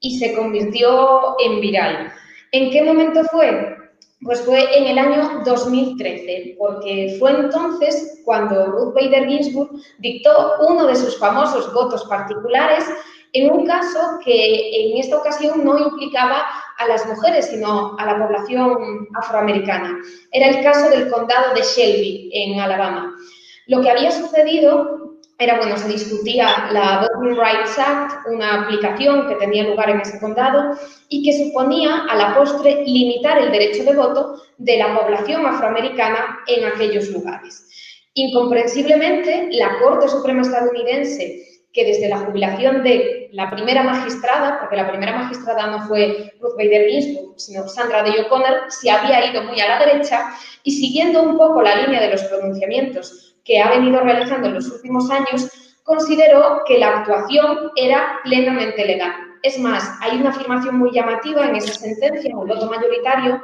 y 0.00 0.18
se 0.18 0.34
convirtió 0.34 1.36
en 1.38 1.60
viral. 1.60 2.12
¿En 2.50 2.70
qué 2.72 2.82
momento 2.82 3.22
fue? 3.30 3.76
Pues 4.22 4.40
fue 4.40 4.76
en 4.76 4.88
el 4.88 4.98
año 4.98 5.44
2013, 5.44 6.56
porque 6.58 7.16
fue 7.20 7.30
entonces 7.30 8.20
cuando 8.24 8.66
Ruth 8.66 8.94
Bader 8.94 9.28
Ginsburg 9.28 9.70
dictó 10.00 10.54
uno 10.68 10.88
de 10.88 10.96
sus 10.96 11.16
famosos 11.20 11.72
votos 11.72 12.04
particulares 12.06 12.84
en 13.32 13.52
un 13.52 13.64
caso 13.64 14.18
que 14.24 14.90
en 14.90 14.98
esta 14.98 15.18
ocasión 15.18 15.64
no 15.64 15.78
implicaba 15.78 16.46
a 16.78 16.86
las 16.86 17.06
mujeres, 17.06 17.46
sino 17.46 17.96
a 17.98 18.06
la 18.06 18.18
población 18.18 19.08
afroamericana. 19.20 19.98
Era 20.32 20.48
el 20.48 20.62
caso 20.62 20.88
del 20.90 21.10
condado 21.10 21.54
de 21.54 21.62
Shelby, 21.62 22.30
en 22.32 22.60
Alabama. 22.60 23.14
Lo 23.66 23.82
que 23.82 23.90
había 23.90 24.10
sucedido 24.10 25.18
era, 25.38 25.56
bueno, 25.56 25.76
se 25.76 25.88
discutía 25.88 26.68
la 26.72 27.00
Voting 27.00 27.36
Rights 27.38 27.78
Act, 27.78 28.26
una 28.26 28.62
aplicación 28.62 29.28
que 29.28 29.36
tenía 29.36 29.64
lugar 29.64 29.90
en 29.90 30.00
ese 30.00 30.18
condado 30.18 30.76
y 31.08 31.22
que 31.22 31.44
suponía 31.44 32.06
a 32.10 32.16
la 32.16 32.34
postre 32.34 32.82
limitar 32.84 33.38
el 33.38 33.52
derecho 33.52 33.84
de 33.84 33.94
voto 33.94 34.42
de 34.56 34.78
la 34.78 34.98
población 34.98 35.46
afroamericana 35.46 36.40
en 36.48 36.64
aquellos 36.64 37.08
lugares. 37.10 37.68
Incomprensiblemente, 38.14 39.48
la 39.52 39.78
Corte 39.78 40.08
Suprema 40.08 40.42
estadounidense 40.42 41.57
que 41.72 41.84
desde 41.84 42.08
la 42.08 42.18
jubilación 42.18 42.82
de 42.82 43.28
la 43.32 43.50
primera 43.50 43.82
magistrada, 43.82 44.58
porque 44.58 44.76
la 44.76 44.88
primera 44.88 45.16
magistrada 45.16 45.66
no 45.66 45.86
fue 45.86 46.32
Ruth 46.40 46.56
Bader 46.56 46.88
Ginsburg, 46.88 47.34
sino 47.38 47.68
Sandra 47.68 48.02
Day 48.02 48.18
O'Connor, 48.20 48.64
se 48.68 48.90
había 48.90 49.30
ido 49.30 49.44
muy 49.44 49.60
a 49.60 49.68
la 49.68 49.84
derecha 49.84 50.30
y 50.62 50.72
siguiendo 50.72 51.22
un 51.22 51.36
poco 51.36 51.62
la 51.62 51.76
línea 51.82 52.00
de 52.00 52.10
los 52.10 52.22
pronunciamientos 52.24 53.36
que 53.44 53.60
ha 53.60 53.70
venido 53.70 54.00
realizando 54.00 54.48
en 54.48 54.54
los 54.54 54.70
últimos 54.70 55.10
años, 55.10 55.50
consideró 55.82 56.62
que 56.66 56.78
la 56.78 56.98
actuación 56.98 57.70
era 57.76 58.20
plenamente 58.24 58.84
legal. 58.84 59.12
Es 59.42 59.58
más, 59.58 59.88
hay 60.00 60.18
una 60.18 60.30
afirmación 60.30 60.78
muy 60.78 60.90
llamativa 60.92 61.46
en 61.46 61.56
esa 61.56 61.72
sentencia, 61.72 62.30
en 62.30 62.38
el 62.38 62.46
voto 62.46 62.68
mayoritario, 62.68 63.40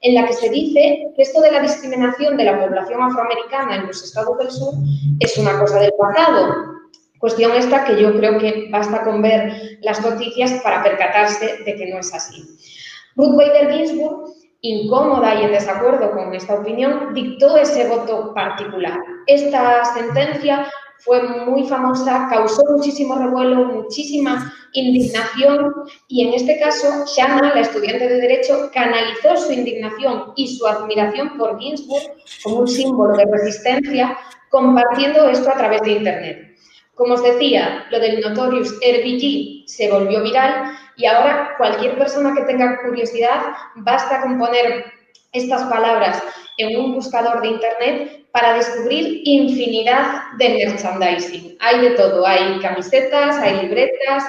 en 0.00 0.14
la 0.14 0.26
que 0.26 0.32
se 0.32 0.48
dice 0.48 1.08
que 1.16 1.22
esto 1.22 1.40
de 1.40 1.50
la 1.50 1.60
discriminación 1.60 2.36
de 2.36 2.44
la 2.44 2.60
población 2.60 3.02
afroamericana 3.02 3.76
en 3.76 3.86
los 3.86 4.02
estados 4.02 4.38
del 4.38 4.50
sur 4.50 4.74
es 5.18 5.36
una 5.38 5.58
cosa 5.58 5.80
del 5.80 5.92
pasado, 5.98 6.77
Cuestión 7.18 7.52
esta 7.52 7.84
que 7.84 8.00
yo 8.00 8.16
creo 8.16 8.38
que 8.38 8.68
basta 8.70 9.02
con 9.02 9.22
ver 9.22 9.78
las 9.82 10.00
noticias 10.02 10.60
para 10.62 10.82
percatarse 10.82 11.58
de 11.64 11.74
que 11.74 11.86
no 11.86 11.98
es 11.98 12.14
así. 12.14 12.42
Ruth 13.16 13.36
Bader 13.36 13.72
Ginsburg, 13.72 14.32
incómoda 14.60 15.34
y 15.40 15.44
en 15.44 15.52
desacuerdo 15.52 16.12
con 16.12 16.34
esta 16.34 16.54
opinión, 16.54 17.12
dictó 17.14 17.56
ese 17.56 17.88
voto 17.88 18.32
particular. 18.34 18.98
Esta 19.26 19.84
sentencia 19.84 20.70
fue 20.98 21.22
muy 21.22 21.66
famosa, 21.68 22.28
causó 22.30 22.62
muchísimo 22.70 23.16
revuelo, 23.16 23.64
muchísima 23.64 24.52
indignación 24.72 25.72
y 26.08 26.26
en 26.26 26.34
este 26.34 26.58
caso 26.58 27.04
Shanna, 27.06 27.54
la 27.54 27.60
estudiante 27.60 28.08
de 28.08 28.20
Derecho, 28.20 28.70
canalizó 28.72 29.36
su 29.36 29.52
indignación 29.52 30.32
y 30.36 30.56
su 30.56 30.66
admiración 30.66 31.36
por 31.38 31.58
Ginsburg 31.58 32.02
como 32.42 32.60
un 32.60 32.68
símbolo 32.68 33.16
de 33.16 33.26
resistencia, 33.26 34.16
compartiendo 34.50 35.28
esto 35.28 35.50
a 35.50 35.56
través 35.56 35.82
de 35.82 35.92
Internet. 35.92 36.47
Como 36.98 37.14
os 37.14 37.22
decía, 37.22 37.86
lo 37.90 38.00
del 38.00 38.20
Notorious 38.20 38.74
RBG 38.82 39.68
se 39.68 39.88
volvió 39.88 40.20
viral 40.20 40.76
y 40.96 41.06
ahora 41.06 41.54
cualquier 41.56 41.96
persona 41.96 42.34
que 42.34 42.42
tenga 42.42 42.82
curiosidad 42.82 43.40
basta 43.76 44.20
con 44.20 44.36
poner 44.36 44.84
estas 45.32 45.62
palabras 45.70 46.20
en 46.56 46.76
un 46.76 46.94
buscador 46.94 47.40
de 47.40 47.48
Internet 47.48 48.26
para 48.32 48.54
descubrir 48.54 49.22
infinidad 49.24 50.22
de 50.38 50.66
merchandising. 50.66 51.56
Hay 51.60 51.80
de 51.82 51.90
todo, 51.90 52.26
hay 52.26 52.58
camisetas, 52.58 53.36
hay 53.36 53.62
libretas, 53.62 54.24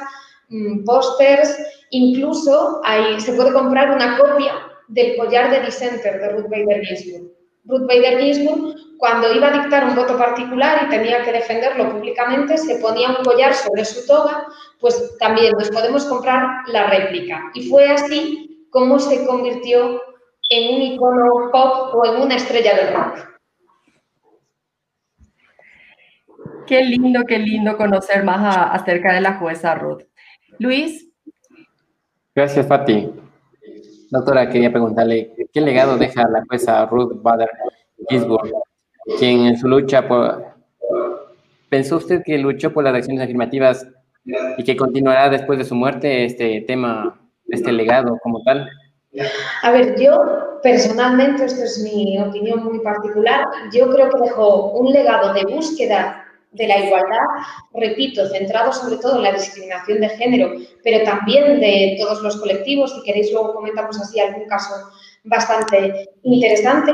mm, 0.50 0.84
pósters, 0.84 1.58
incluso 1.90 2.82
hay, 2.84 3.20
se 3.20 3.34
puede 3.34 3.52
comprar 3.52 3.90
una 3.90 4.16
copia 4.20 4.54
del 4.90 5.18
collar 5.18 5.50
de 5.50 5.62
Dissenter 5.62 6.20
de 6.22 6.30
Ruth 6.30 6.50
Bader 6.50 6.86
Ginsburg. 6.86 7.39
Ruth 7.70 7.88
Bader 7.88 8.20
Ginsburg, 8.20 8.76
cuando 8.98 9.32
iba 9.32 9.48
a 9.48 9.62
dictar 9.62 9.86
un 9.86 9.96
voto 9.96 10.18
particular 10.18 10.86
y 10.86 10.90
tenía 10.90 11.24
que 11.24 11.32
defenderlo 11.32 11.92
públicamente, 11.92 12.58
se 12.58 12.80
ponía 12.80 13.10
un 13.10 13.24
collar 13.24 13.54
sobre 13.54 13.86
su 13.86 14.06
toga, 14.08 14.48
pues 14.80 15.18
también 15.20 15.54
nos 15.54 15.70
podemos 15.70 16.06
comprar 16.06 16.68
la 16.68 16.88
réplica. 16.88 17.52
Y 17.54 17.70
fue 17.70 17.88
así 17.88 18.66
como 18.72 19.00
se 19.00 19.26
convirtió 19.26 20.02
en 20.50 20.76
un 20.76 20.82
icono 20.82 21.52
pop 21.52 21.94
o 21.94 22.06
en 22.06 22.22
una 22.22 22.36
estrella 22.36 22.76
de 22.76 22.92
rock. 22.92 23.30
Qué 26.66 26.84
lindo, 26.84 27.22
qué 27.28 27.40
lindo 27.40 27.78
conocer 27.78 28.24
más 28.24 28.58
acerca 28.72 29.14
de 29.14 29.22
la 29.22 29.36
jueza 29.36 29.76
Ruth. 29.76 30.04
Luis. 30.58 31.08
Gracias, 32.36 32.68
Fati. 32.68 33.10
Doctora, 34.12 34.50
quería 34.50 34.72
preguntarle, 34.72 35.34
¿qué 35.54 35.62
legado 35.62 35.98
deja 35.98 36.28
la 36.28 36.44
jueza 36.48 36.86
Ruth 36.88 37.22
Bader 37.22 37.50
Ginsburg, 38.10 38.52
quien 39.20 39.46
en 39.46 39.58
su 39.58 39.68
lucha 39.68 40.08
por... 40.08 40.46
¿Pensó 41.70 41.98
usted 41.98 42.24
que 42.26 42.40
luchó 42.40 42.74
por 42.74 42.84
las 42.84 42.96
acciones 42.96 43.24
afirmativas 43.24 43.88
y 44.58 44.64
que 44.64 44.76
continuará 44.76 45.30
después 45.30 45.60
de 45.60 45.66
su 45.66 45.76
muerte 45.76 46.26
este 46.26 46.62
tema, 46.62 47.22
este 47.50 47.72
legado 47.72 48.18
como 48.24 48.42
tal? 48.44 48.68
A 49.62 49.72
ver, 49.72 50.00
yo 50.00 50.60
personalmente, 50.64 51.46
esto 51.46 51.64
es 51.64 51.82
mi 51.84 52.20
opinión 52.20 52.64
muy 52.64 52.80
particular, 52.80 53.46
yo 53.72 53.90
creo 53.92 54.10
que 54.10 54.24
dejó 54.24 54.72
un 54.72 54.92
legado 54.92 55.34
de 55.34 55.44
búsqueda 55.46 56.19
de 56.52 56.68
la 56.68 56.80
igualdad, 56.80 57.26
repito, 57.74 58.28
centrado 58.30 58.74
sobre 58.74 58.98
todo 58.98 59.18
en 59.18 59.24
la 59.24 59.34
discriminación 59.34 60.02
de 60.02 60.10
género, 60.10 60.54
pero 60.84 61.04
también 61.04 61.60
de 61.60 61.98
todos 62.00 62.22
los 62.22 62.38
colectivos, 62.38 62.94
si 62.94 63.04
queréis 63.04 63.32
luego 63.32 63.54
comentamos 63.54 64.00
así 64.00 64.20
algún 64.20 64.48
caso 64.48 64.74
bastante 65.24 66.10
interesante, 66.24 66.94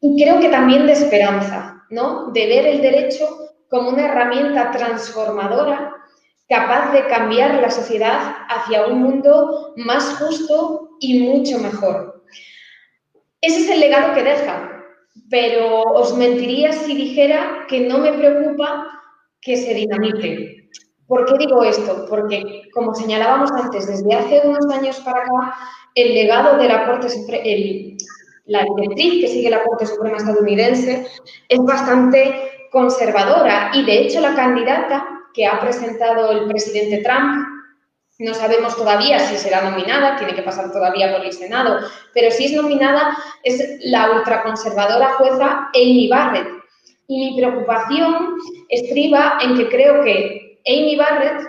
y 0.00 0.22
creo 0.22 0.40
que 0.40 0.48
también 0.48 0.86
de 0.86 0.92
esperanza, 0.92 1.84
¿no? 1.90 2.32
De 2.32 2.46
ver 2.46 2.66
el 2.66 2.82
derecho 2.82 3.28
como 3.68 3.90
una 3.90 4.06
herramienta 4.06 4.70
transformadora 4.72 5.94
capaz 6.48 6.92
de 6.92 7.06
cambiar 7.06 7.54
la 7.62 7.70
sociedad 7.70 8.34
hacia 8.48 8.86
un 8.86 9.00
mundo 9.00 9.72
más 9.76 10.04
justo 10.18 10.90
y 11.00 11.20
mucho 11.20 11.58
mejor. 11.58 12.22
Ese 13.40 13.60
es 13.60 13.70
el 13.70 13.80
legado 13.80 14.14
que 14.14 14.22
deja, 14.22 14.81
pero 15.30 15.82
os 15.82 16.16
mentiría 16.16 16.72
si 16.72 16.94
dijera 16.94 17.66
que 17.68 17.80
no 17.80 17.98
me 17.98 18.12
preocupa 18.12 18.86
que 19.40 19.56
se 19.56 19.74
dinamite. 19.74 20.68
¿Por 21.06 21.26
qué 21.26 21.38
digo 21.38 21.62
esto? 21.64 22.06
Porque, 22.08 22.62
como 22.72 22.94
señalábamos 22.94 23.50
antes, 23.52 23.86
desde 23.86 24.14
hace 24.14 24.42
unos 24.46 24.64
años 24.70 24.98
para 25.00 25.20
acá, 25.20 25.54
el 25.94 26.14
legado 26.14 26.56
de 26.56 26.68
la 26.68 26.86
Corte 26.86 27.08
el, 27.44 27.96
la 28.46 28.64
directriz 28.76 29.20
que 29.20 29.28
sigue 29.28 29.50
la 29.50 29.62
Corte 29.62 29.86
Suprema 29.86 30.16
estadounidense 30.16 31.06
es 31.48 31.60
bastante 31.60 32.68
conservadora 32.70 33.70
y, 33.74 33.84
de 33.84 33.98
hecho, 33.98 34.20
la 34.20 34.34
candidata 34.34 35.06
que 35.34 35.46
ha 35.46 35.60
presentado 35.60 36.30
el 36.32 36.46
presidente 36.46 37.02
Trump 37.02 37.51
no 38.22 38.34
sabemos 38.34 38.76
todavía 38.76 39.18
si 39.18 39.36
será 39.36 39.68
nominada, 39.68 40.16
tiene 40.16 40.34
que 40.34 40.42
pasar 40.42 40.72
todavía 40.72 41.14
por 41.14 41.24
el 41.24 41.32
Senado, 41.32 41.80
pero 42.14 42.30
si 42.30 42.46
es 42.46 42.52
nominada 42.52 43.16
es 43.42 43.78
la 43.84 44.12
ultraconservadora 44.12 45.14
jueza 45.14 45.68
Amy 45.74 46.08
Barrett. 46.08 46.48
Y 47.08 47.18
mi 47.18 47.36
preocupación 47.36 48.36
estriba 48.68 49.38
en 49.42 49.56
que 49.56 49.68
creo 49.68 50.02
que 50.02 50.60
Amy 50.66 50.96
Barrett, 50.96 51.42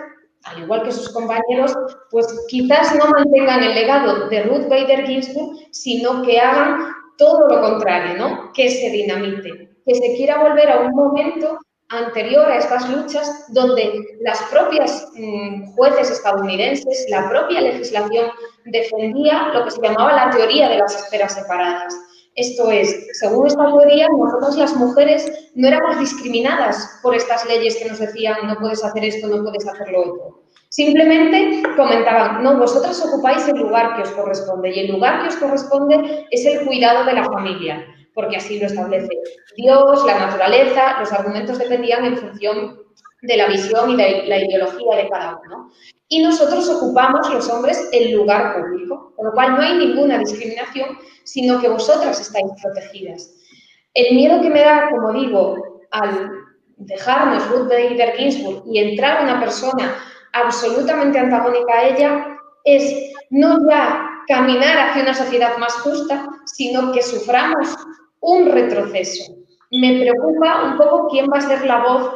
al 0.44 0.62
igual 0.62 0.82
que 0.82 0.92
sus 0.92 1.08
compañeros, 1.10 1.74
pues 2.10 2.26
quizás 2.48 2.94
no 2.96 3.06
mantengan 3.06 3.62
el 3.62 3.74
legado 3.74 4.28
de 4.28 4.42
Ruth 4.42 4.68
Bader 4.68 5.06
Ginsburg, 5.06 5.56
sino 5.70 6.22
que 6.22 6.40
hagan 6.40 6.92
todo 7.16 7.48
lo 7.48 7.60
contrario, 7.60 8.16
¿no? 8.18 8.52
Que 8.52 8.68
se 8.68 8.90
dinamite, 8.90 9.70
que 9.86 9.94
se 9.94 10.16
quiera 10.16 10.42
volver 10.42 10.70
a 10.70 10.80
un 10.80 10.90
momento 10.90 11.58
anterior 11.88 12.50
a 12.50 12.58
estas 12.58 12.88
luchas 12.90 13.46
donde 13.48 14.00
las 14.20 14.40
propias 14.44 15.08
mm, 15.14 15.74
jueces 15.74 16.10
estadounidenses, 16.10 17.06
la 17.08 17.28
propia 17.28 17.60
legislación 17.60 18.26
defendía 18.66 19.48
lo 19.52 19.64
que 19.64 19.70
se 19.70 19.82
llamaba 19.82 20.12
la 20.12 20.30
teoría 20.30 20.68
de 20.68 20.78
las 20.78 20.94
esferas 20.94 21.34
separadas. 21.34 21.94
Esto 22.36 22.70
es, 22.70 23.06
según 23.20 23.46
esta 23.46 23.64
teoría, 23.66 24.08
nosotros 24.08 24.56
las 24.56 24.74
mujeres 24.74 25.30
no 25.54 25.68
éramos 25.68 26.00
discriminadas 26.00 26.98
por 27.02 27.14
estas 27.14 27.46
leyes 27.46 27.76
que 27.76 27.88
nos 27.88 28.00
decían 28.00 28.36
no 28.46 28.56
puedes 28.56 28.82
hacer 28.82 29.04
esto, 29.04 29.28
no 29.28 29.44
puedes 29.44 29.66
hacer 29.68 29.90
lo 29.90 30.00
otro. 30.00 30.40
Simplemente 30.70 31.62
comentaban, 31.76 32.42
no, 32.42 32.58
vosotros 32.58 33.00
ocupáis 33.04 33.46
el 33.46 33.58
lugar 33.58 33.94
que 33.94 34.02
os 34.02 34.10
corresponde 34.10 34.74
y 34.74 34.80
el 34.80 34.92
lugar 34.92 35.22
que 35.22 35.28
os 35.28 35.36
corresponde 35.36 36.26
es 36.32 36.44
el 36.44 36.66
cuidado 36.66 37.04
de 37.04 37.12
la 37.12 37.24
familia 37.24 37.86
porque 38.14 38.36
así 38.36 38.58
lo 38.58 38.66
establece 38.66 39.08
Dios, 39.56 40.04
la 40.06 40.18
naturaleza, 40.26 41.00
los 41.00 41.12
argumentos 41.12 41.58
dependían 41.58 42.04
en 42.04 42.16
función 42.16 42.78
de 43.22 43.36
la 43.36 43.46
visión 43.46 43.90
y 43.90 43.96
de 43.96 44.24
la 44.26 44.38
ideología 44.38 44.96
de 44.96 45.08
cada 45.08 45.40
uno. 45.44 45.70
Y 46.08 46.22
nosotros 46.22 46.68
ocupamos, 46.68 47.32
los 47.32 47.48
hombres, 47.50 47.88
el 47.92 48.12
lugar 48.12 48.54
público, 48.54 49.12
con 49.16 49.26
lo 49.26 49.32
cual 49.32 49.54
no 49.54 49.62
hay 49.62 49.78
ninguna 49.78 50.18
discriminación, 50.18 50.98
sino 51.24 51.60
que 51.60 51.68
vosotras 51.68 52.20
estáis 52.20 52.46
protegidas. 52.62 53.34
El 53.94 54.16
miedo 54.16 54.40
que 54.42 54.50
me 54.50 54.60
da, 54.60 54.90
como 54.90 55.12
digo, 55.12 55.80
al 55.90 56.30
dejarnos 56.76 57.48
Ruth 57.48 57.68
Bader 57.68 58.16
Ginsburg 58.16 58.64
y 58.66 58.78
entrar 58.78 59.22
una 59.22 59.40
persona 59.40 59.96
absolutamente 60.32 61.18
antagónica 61.18 61.72
a 61.72 61.88
ella 61.88 62.38
es 62.64 63.12
no 63.30 63.68
ya 63.68 64.10
caminar 64.26 64.78
hacia 64.78 65.02
una 65.02 65.14
sociedad 65.14 65.56
más 65.58 65.72
justa, 65.74 66.28
sino 66.44 66.92
que 66.92 67.02
suframos 67.02 67.76
un 68.20 68.50
retroceso. 68.50 69.34
Me 69.70 70.00
preocupa 70.00 70.64
un 70.64 70.76
poco 70.76 71.08
quién 71.08 71.26
va 71.32 71.38
a 71.38 71.48
ser 71.48 71.64
la 71.66 71.82
voz 71.82 72.10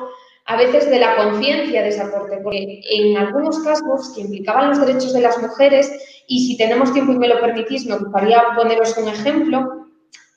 a 0.47 0.57
veces 0.57 0.89
de 0.89 0.99
la 0.99 1.17
conciencia 1.17 1.83
de 1.83 1.89
esa 1.89 2.11
corte, 2.11 2.39
porque 2.43 2.81
en 2.91 3.17
algunos 3.19 3.59
casos 3.59 4.13
que 4.15 4.23
implicaban 4.23 4.71
los 4.71 4.81
derechos 4.81 5.13
de 5.13 5.21
las 5.21 5.39
mujeres, 5.43 5.93
y 6.27 6.47
si 6.47 6.57
tenemos 6.57 6.93
tiempo 6.93 7.13
y 7.13 7.19
me 7.19 7.29
lo 7.29 7.41
permitís, 7.41 7.85
me 7.87 7.99
gustaría 7.99 8.43
poneros 8.57 8.97
un 8.97 9.09
ejemplo, 9.09 9.87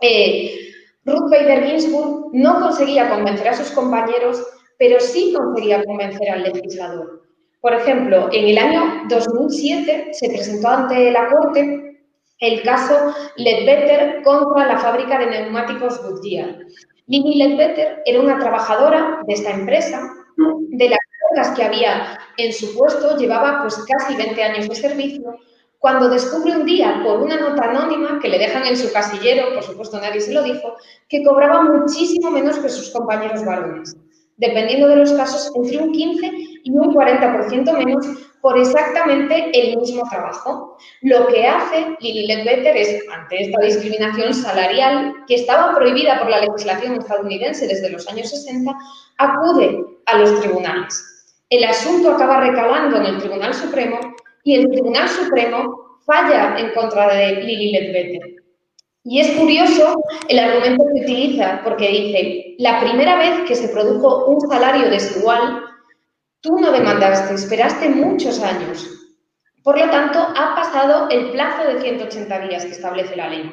eh, 0.01 0.71
Ruth 1.05 1.29
Bader 1.31 1.65
Ginsburg 1.65 2.29
no 2.33 2.59
conseguía 2.59 3.09
convencer 3.09 3.47
a 3.47 3.55
sus 3.55 3.71
compañeros, 3.71 4.45
pero 4.77 4.99
sí 4.99 5.33
conseguía 5.35 5.83
convencer 5.85 6.29
al 6.29 6.43
legislador. 6.43 7.20
Por 7.61 7.75
ejemplo, 7.75 8.27
en 8.31 8.47
el 8.47 8.57
año 8.57 9.03
2007 9.07 10.09
se 10.13 10.29
presentó 10.29 10.67
ante 10.67 11.11
la 11.11 11.27
Corte 11.27 11.99
el 12.39 12.63
caso 12.63 13.13
Ledbetter 13.37 14.23
contra 14.23 14.65
la 14.65 14.79
fábrica 14.79 15.19
de 15.19 15.27
neumáticos 15.27 16.01
Goodyear. 16.01 16.57
Lily 17.05 17.35
Ledbetter 17.35 18.01
era 18.05 18.19
una 18.19 18.39
trabajadora 18.39 19.21
de 19.27 19.33
esta 19.33 19.51
empresa, 19.51 20.01
de 20.69 20.89
las 20.89 20.99
pocas 21.29 21.49
que 21.55 21.63
había 21.63 22.19
en 22.37 22.51
su 22.51 22.75
puesto, 22.75 23.15
llevaba 23.17 23.61
pues 23.61 23.75
casi 23.87 24.15
20 24.15 24.43
años 24.43 24.67
de 24.67 24.75
servicio, 24.75 25.37
cuando 25.77 26.09
descubre 26.09 26.55
un 26.55 26.65
día 26.65 27.01
por 27.03 27.21
una 27.21 27.39
nota 27.39 27.69
anónima 27.69 28.19
que 28.21 28.29
le 28.29 28.39
dejan 28.39 28.65
en 28.65 28.77
su 28.77 28.91
casillero, 28.91 29.53
por 29.53 29.63
supuesto 29.63 29.99
nadie 29.99 30.21
se 30.21 30.33
lo 30.33 30.41
dijo, 30.41 30.77
que 31.09 31.23
cobraba 31.23 31.61
muchísimo 31.63 32.31
menos 32.31 32.57
que 32.57 32.69
sus 32.69 32.89
compañeros 32.89 33.45
varones, 33.45 33.95
dependiendo 34.41 34.87
de 34.87 34.97
los 34.97 35.13
casos 35.13 35.51
entre 35.55 35.77
un 35.77 35.91
15 35.93 36.31
y 36.63 36.71
un 36.71 36.93
40% 36.93 37.77
menos 37.77 38.05
por 38.41 38.57
exactamente 38.57 39.51
el 39.53 39.77
mismo 39.77 40.01
trabajo. 40.09 40.77
Lo 41.01 41.27
que 41.27 41.47
hace 41.47 41.95
Lili 41.99 42.25
Ledbetter 42.25 42.75
es, 42.75 43.03
ante 43.13 43.43
esta 43.43 43.61
discriminación 43.61 44.33
salarial 44.33 45.13
que 45.27 45.35
estaba 45.35 45.75
prohibida 45.75 46.19
por 46.19 46.29
la 46.29 46.41
legislación 46.41 46.95
estadounidense 46.95 47.67
desde 47.67 47.91
los 47.91 48.07
años 48.09 48.29
60, 48.31 48.71
acude 49.19 49.85
a 50.07 50.17
los 50.17 50.41
tribunales. 50.41 51.35
El 51.51 51.63
asunto 51.63 52.11
acaba 52.11 52.41
recalando 52.41 52.97
en 52.97 53.05
el 53.05 53.17
Tribunal 53.19 53.53
Supremo 53.53 53.99
y 54.43 54.55
el 54.55 54.69
Tribunal 54.69 55.07
Supremo 55.07 55.99
falla 56.05 56.57
en 56.57 56.71
contra 56.71 57.13
de 57.13 57.33
Lili 57.43 57.71
Ledbetter. 57.73 58.40
Y 59.03 59.19
es 59.19 59.31
curioso 59.31 59.95
el 60.27 60.37
argumento 60.37 60.85
que 60.93 61.01
utiliza, 61.01 61.61
porque 61.63 61.87
dice, 61.87 62.55
la 62.59 62.79
primera 62.81 63.17
vez 63.17 63.47
que 63.47 63.55
se 63.55 63.69
produjo 63.69 64.25
un 64.25 64.41
salario 64.41 64.89
desigual, 64.89 65.63
tú 66.41 66.59
no 66.59 66.71
demandaste, 66.71 67.33
esperaste 67.33 67.89
muchos 67.89 68.39
años. 68.41 68.87
Por 69.63 69.79
lo 69.79 69.89
tanto, 69.89 70.19
ha 70.19 70.55
pasado 70.55 71.09
el 71.09 71.31
plazo 71.31 71.67
de 71.67 71.81
180 71.81 72.47
días 72.47 72.65
que 72.65 72.71
establece 72.71 73.15
la 73.15 73.29
ley. 73.29 73.51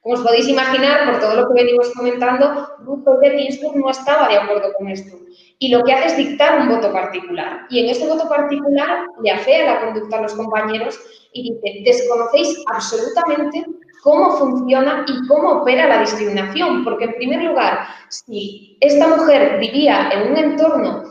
Como 0.00 0.16
os 0.16 0.20
podéis 0.20 0.48
imaginar, 0.48 1.10
por 1.10 1.18
todo 1.18 1.34
lo 1.34 1.48
que 1.48 1.62
venimos 1.62 1.90
comentando, 1.94 2.68
Ruth 2.80 3.04
de 3.20 3.38
Ginsburg 3.38 3.76
no 3.76 3.90
estaba 3.90 4.28
de 4.28 4.36
acuerdo 4.36 4.72
con 4.76 4.88
esto. 4.88 5.16
Y 5.58 5.70
lo 5.70 5.82
que 5.82 5.92
hace 5.92 6.08
es 6.08 6.16
dictar 6.16 6.60
un 6.60 6.68
voto 6.68 6.92
particular. 6.92 7.62
Y 7.70 7.80
en 7.80 7.90
ese 7.90 8.06
voto 8.06 8.28
particular 8.28 9.06
le 9.22 9.30
afea 9.30 9.64
la 9.64 9.80
conducta 9.80 10.18
a 10.18 10.22
los 10.22 10.34
compañeros 10.34 11.00
y 11.32 11.54
dice, 11.54 11.82
desconocéis 11.84 12.62
absolutamente 12.72 13.64
cómo 14.04 14.36
funciona 14.36 15.04
y 15.08 15.26
cómo 15.26 15.62
opera 15.62 15.88
la 15.88 16.00
discriminación. 16.00 16.84
Porque, 16.84 17.06
en 17.06 17.14
primer 17.14 17.42
lugar, 17.42 17.86
si 18.10 18.76
esta 18.80 19.08
mujer 19.08 19.58
vivía 19.58 20.10
en 20.12 20.30
un 20.30 20.36
entorno 20.36 21.02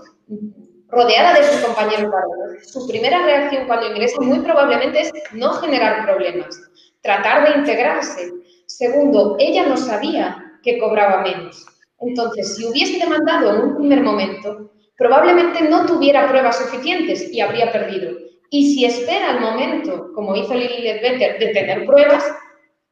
rodeada 0.88 1.34
de 1.34 1.44
sus 1.44 1.62
compañeros 1.62 2.12
varones, 2.12 2.72
su 2.72 2.88
primera 2.88 3.26
reacción 3.26 3.66
cuando 3.66 3.88
ingresa 3.88 4.22
muy 4.22 4.40
probablemente 4.40 5.02
es 5.02 5.12
no 5.34 5.54
generar 5.54 6.06
problemas, 6.06 6.62
tratar 7.02 7.50
de 7.50 7.60
integrarse. 7.60 8.32
Segundo, 8.68 9.36
ella 9.40 9.66
no 9.66 9.76
sabía 9.76 10.60
que 10.62 10.78
cobraba 10.78 11.24
menos. 11.24 11.66
Entonces, 12.00 12.56
si 12.56 12.66
hubiese 12.66 13.00
demandado 13.00 13.56
en 13.56 13.62
un 13.62 13.78
primer 13.78 14.02
momento, 14.02 14.72
probablemente 14.98 15.64
no 15.68 15.88
tuviera 15.88 16.30
pruebas 16.30 16.60
suficientes 16.60 17.34
y 17.34 17.42
habría 17.42 17.72
perdido. 17.72 18.12
Y 18.52 18.76
si 18.76 18.86
espera 18.86 19.32
el 19.32 19.40
momento, 19.40 20.12
como 20.14 20.36
hizo 20.36 20.54
Lili 20.54 20.84
Ledbetter, 20.84 21.40
de 21.40 21.48
tener 21.48 21.88
pruebas, 21.88 22.24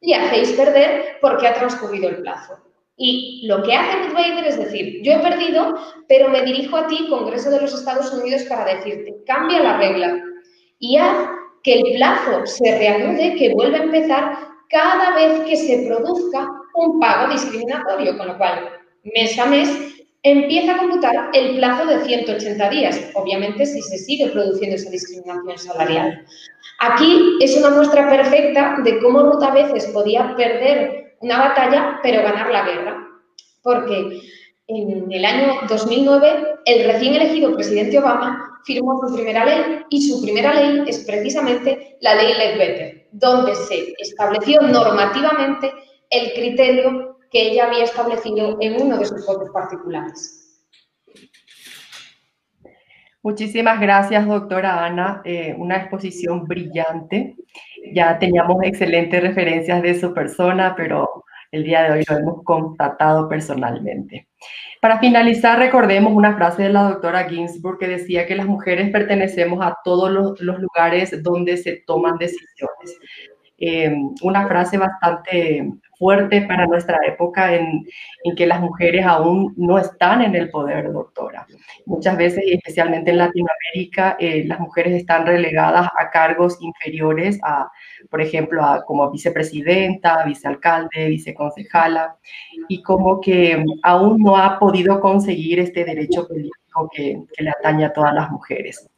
le 0.02 0.16
hacéis 0.16 0.52
perder 0.54 1.18
porque 1.22 1.48
ha 1.48 1.54
transcurrido 1.54 2.10
el 2.10 2.18
plazo. 2.18 2.58
Y 2.98 3.48
lo 3.48 3.64
que 3.64 3.74
hace 3.74 3.98
Ruth 3.98 4.14
Bader 4.14 4.46
es 4.46 4.58
decir, 4.58 5.02
yo 5.04 5.14
he 5.14 5.20
perdido, 5.20 5.76
pero 6.08 6.30
me 6.30 6.44
dirijo 6.44 6.78
a 6.78 6.88
ti, 6.88 7.08
Congreso 7.10 7.50
de 7.50 7.62
los 7.62 7.74
Estados 7.74 8.12
Unidos, 8.14 8.44
para 8.44 8.76
decirte, 8.76 9.16
cambia 9.26 9.62
la 9.62 9.78
regla 9.78 10.22
y 10.78 10.98
haz 10.98 11.30
que 11.64 11.80
el 11.80 11.96
plazo 11.96 12.46
se 12.46 12.78
reanude, 12.78 13.36
que 13.36 13.54
vuelva 13.54 13.78
a 13.78 13.84
empezar 13.84 14.38
cada 14.70 15.16
vez 15.16 15.42
que 15.42 15.56
se 15.56 15.88
produzca 15.88 16.48
un 16.76 17.00
pago 17.00 17.32
discriminatorio, 17.32 18.18
con 18.18 18.28
lo 18.28 18.38
cual, 18.38 18.70
mes 19.04 19.38
a 19.38 19.46
mes, 19.46 19.91
empieza 20.24 20.76
a 20.76 20.78
computar 20.78 21.30
el 21.34 21.56
plazo 21.56 21.86
de 21.86 22.04
180 22.04 22.70
días, 22.70 23.12
obviamente 23.16 23.66
si 23.66 23.82
se 23.82 23.98
sigue 23.98 24.30
produciendo 24.30 24.76
esa 24.76 24.90
discriminación 24.90 25.58
salarial. 25.58 26.26
Aquí 26.80 27.38
es 27.42 27.58
una 27.58 27.72
muestra 27.72 28.10
perfecta 28.10 28.78
de 28.84 29.00
cómo 29.00 29.22
Ruth 29.24 29.44
a 29.44 29.52
veces 29.52 29.88
podía 29.88 30.36
perder 30.36 31.16
una 31.22 31.40
batalla, 31.40 32.00
pero 32.04 32.24
ganar 32.24 32.52
la 32.52 32.66
guerra. 32.66 33.08
Porque 33.64 34.22
en 34.68 35.12
el 35.12 35.26
año 35.26 35.60
2009, 35.68 36.28
el 36.66 36.86
recién 36.86 37.16
elegido 37.16 37.54
presidente 37.56 38.00
Obama 38.00 38.60
firmó 38.66 39.00
su 39.08 39.14
primera 39.14 39.46
ley 39.46 39.82
y 39.90 40.02
su 40.02 40.22
primera 40.22 40.54
ley 40.54 40.84
es 40.88 41.00
precisamente 41.00 41.98
la 42.02 42.16
ley 42.16 42.34
Ledbetter, 42.34 43.08
donde 43.12 43.56
se 43.56 43.94
estableció 44.00 44.62
normativamente 44.62 45.72
el 46.10 46.34
criterio 46.34 47.11
que 47.32 47.52
ella 47.52 47.68
había 47.68 47.86
establecido 47.86 48.58
en 48.60 48.82
uno 48.82 48.98
de 48.98 49.06
sus 49.06 49.26
votos 49.26 49.50
particulares. 49.52 50.42
Muchísimas 53.24 53.80
gracias, 53.80 54.28
doctora 54.28 54.84
Ana. 54.84 55.22
Eh, 55.24 55.56
una 55.58 55.78
exposición 55.78 56.46
brillante. 56.46 57.36
Ya 57.94 58.18
teníamos 58.20 58.58
excelentes 58.64 59.22
referencias 59.22 59.82
de 59.82 60.00
su 60.00 60.14
persona, 60.14 60.76
pero 60.76 61.24
el 61.52 61.64
día 61.64 61.84
de 61.84 61.92
hoy 61.92 62.04
lo 62.10 62.18
hemos 62.18 62.44
constatado 62.44 63.30
personalmente. 63.30 64.28
Para 64.82 65.00
finalizar, 65.00 65.60
recordemos 65.60 66.14
una 66.14 66.36
frase 66.36 66.64
de 66.64 66.70
la 66.70 66.90
doctora 66.90 67.30
Ginsburg 67.30 67.78
que 67.78 67.88
decía 67.88 68.26
que 68.26 68.36
las 68.36 68.48
mujeres 68.48 68.90
pertenecemos 68.90 69.64
a 69.64 69.78
todos 69.84 70.10
los, 70.10 70.42
los 70.42 70.60
lugares 70.60 71.22
donde 71.22 71.58
se 71.58 71.84
toman 71.86 72.18
decisiones. 72.18 72.98
Eh, 73.60 73.94
una 74.24 74.48
frase 74.48 74.80
bastante 74.80 75.70
fuerte 76.02 76.42
para 76.42 76.66
nuestra 76.66 76.98
época 77.06 77.54
en, 77.54 77.86
en, 78.24 78.36
que 78.36 78.48
las 78.48 78.60
mujeres 78.60 79.06
aún 79.06 79.54
no 79.56 79.78
están 79.78 80.24
en 80.24 80.36
el 80.36 80.50
poder, 80.50 80.92
doctora. 80.92 81.46
Muchas 81.86 82.18
veces, 82.18 82.44
especialmente 82.48 83.12
en 83.12 83.20
Latinoamérica, 83.20 84.18
eh, 84.20 84.44
las 84.48 84.60
mujeres 84.60 84.94
están 84.96 85.28
relegadas 85.28 85.88
a 85.96 86.10
cargos 86.10 86.58
inferiores, 86.60 87.40
a, 87.44 87.70
por 88.10 88.20
ejemplo, 88.20 88.66
a, 88.66 88.84
como 88.84 89.12
vicepresidenta, 89.12 90.26
vicealcalde, 90.26 91.10
viceconcejala, 91.10 92.16
y 92.68 92.82
como 92.82 93.22
que 93.22 93.64
aún 93.84 94.18
no 94.18 94.38
ha 94.38 94.58
podido 94.58 95.00
conseguir 95.00 95.60
este 95.60 95.86
derecho 95.86 96.28
político 96.28 96.90
que, 96.92 97.22
que 97.32 97.44
le 97.44 97.52
atañe 97.52 97.86
a 97.86 97.94
todas 97.94 98.16
las 98.16 98.32
mujeres. 98.32 98.90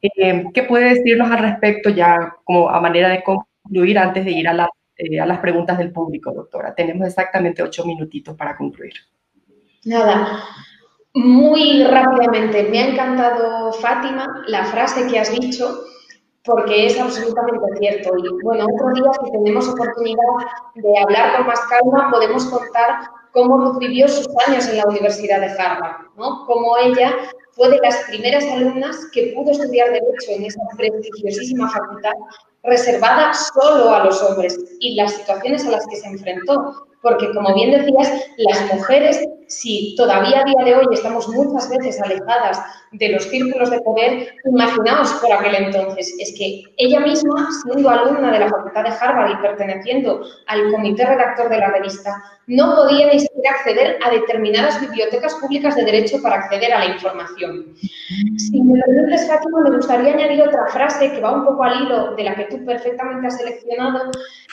Eh, 0.00 0.44
¿Qué 0.54 0.62
puede 0.62 0.94
decirnos 0.94 1.30
al 1.30 1.40
respecto 1.40 1.90
ya 1.90 2.34
como 2.44 2.70
a 2.70 2.80
manera 2.80 3.10
de 3.10 3.22
concluir 3.22 3.98
antes 3.98 4.24
de 4.24 4.30
ir 4.30 4.48
a, 4.48 4.54
la, 4.54 4.70
eh, 5.00 5.18
a 5.18 5.24
las 5.24 5.38
preguntas 5.38 5.78
del 5.78 5.92
público, 5.92 6.32
doctora. 6.32 6.74
Tenemos 6.74 7.06
exactamente 7.06 7.62
ocho 7.62 7.86
minutitos 7.86 8.36
para 8.36 8.54
concluir. 8.54 8.92
Nada, 9.84 10.44
muy 11.14 11.84
rápidamente. 11.84 12.64
Me 12.64 12.80
ha 12.80 12.88
encantado, 12.88 13.72
Fátima, 13.72 14.44
la 14.46 14.64
frase 14.64 15.06
que 15.06 15.18
has 15.18 15.32
dicho, 15.32 15.84
porque 16.44 16.86
es 16.86 17.00
absolutamente 17.00 17.66
cierto. 17.78 18.10
Y 18.18 18.44
bueno, 18.44 18.66
otro 18.74 18.92
día, 18.92 19.10
si 19.24 19.32
tenemos 19.32 19.68
oportunidad 19.68 20.18
de 20.74 20.98
hablar 20.98 21.36
con 21.36 21.46
más 21.46 21.60
calma, 21.60 22.10
podemos 22.10 22.44
contar 22.46 23.00
cómo 23.32 23.56
Ruth 23.56 23.78
vivió 23.78 24.06
sus 24.06 24.28
años 24.46 24.68
en 24.68 24.76
la 24.76 24.86
Universidad 24.86 25.40
de 25.40 25.46
Harvard, 25.46 26.08
¿no? 26.16 26.44
Cómo 26.46 26.76
ella 26.76 27.16
fue 27.52 27.70
de 27.70 27.78
las 27.78 28.04
primeras 28.04 28.44
alumnas 28.44 29.08
que 29.14 29.32
pudo 29.34 29.52
estudiar 29.52 29.88
Derecho 29.88 30.32
en 30.32 30.44
esa 30.44 30.60
prestigiosísima 30.76 31.70
facultad 31.70 32.12
reservada 32.62 33.32
solo 33.34 33.94
a 33.94 34.04
los 34.04 34.22
hombres 34.22 34.58
y 34.80 34.94
las 34.94 35.12
situaciones 35.12 35.64
a 35.66 35.70
las 35.70 35.86
que 35.86 35.96
se 35.96 36.08
enfrentó. 36.08 36.86
Porque, 37.02 37.32
como 37.32 37.54
bien 37.54 37.70
decías, 37.70 38.26
las 38.36 38.74
mujeres, 38.74 39.24
si 39.50 39.94
todavía 39.96 40.40
a 40.40 40.44
día 40.44 40.64
de 40.64 40.76
hoy 40.76 40.86
estamos 40.92 41.28
muchas 41.28 41.68
veces 41.68 42.00
alejadas 42.00 42.62
de 42.92 43.08
los 43.08 43.24
círculos 43.24 43.70
de 43.70 43.80
poder, 43.80 44.28
imaginaos 44.44 45.12
por 45.14 45.32
aquel 45.32 45.56
entonces, 45.56 46.14
es 46.18 46.34
que 46.38 46.62
ella 46.76 47.00
misma, 47.00 47.48
siendo 47.62 47.90
alumna 47.90 48.30
de 48.30 48.38
la 48.38 48.48
Facultad 48.48 48.84
de 48.84 48.90
Harvard 48.90 49.32
y 49.32 49.42
perteneciendo 49.42 50.22
al 50.46 50.70
comité 50.70 51.04
redactor 51.04 51.48
de 51.48 51.58
la 51.58 51.70
revista, 51.70 52.22
no 52.46 52.76
podía 52.76 53.08
ni 53.12 53.18
siquiera 53.18 53.50
acceder 53.50 53.98
a 54.04 54.10
determinadas 54.10 54.80
bibliotecas 54.80 55.34
públicas 55.34 55.74
de 55.74 55.84
derecho 55.84 56.22
para 56.22 56.36
acceder 56.36 56.72
a 56.72 56.78
la 56.78 56.86
información. 56.86 57.74
Si 58.36 58.62
me 58.62 58.80
permites, 58.80 59.26
Fátima, 59.26 59.62
me 59.62 59.76
gustaría 59.76 60.14
añadir 60.14 60.42
otra 60.42 60.66
frase 60.68 61.10
que 61.10 61.20
va 61.20 61.32
un 61.32 61.44
poco 61.44 61.64
al 61.64 61.82
hilo 61.82 62.14
de 62.14 62.22
la 62.24 62.36
que 62.36 62.44
tú 62.44 62.64
perfectamente 62.64 63.26
has 63.26 63.36
seleccionado 63.36 64.10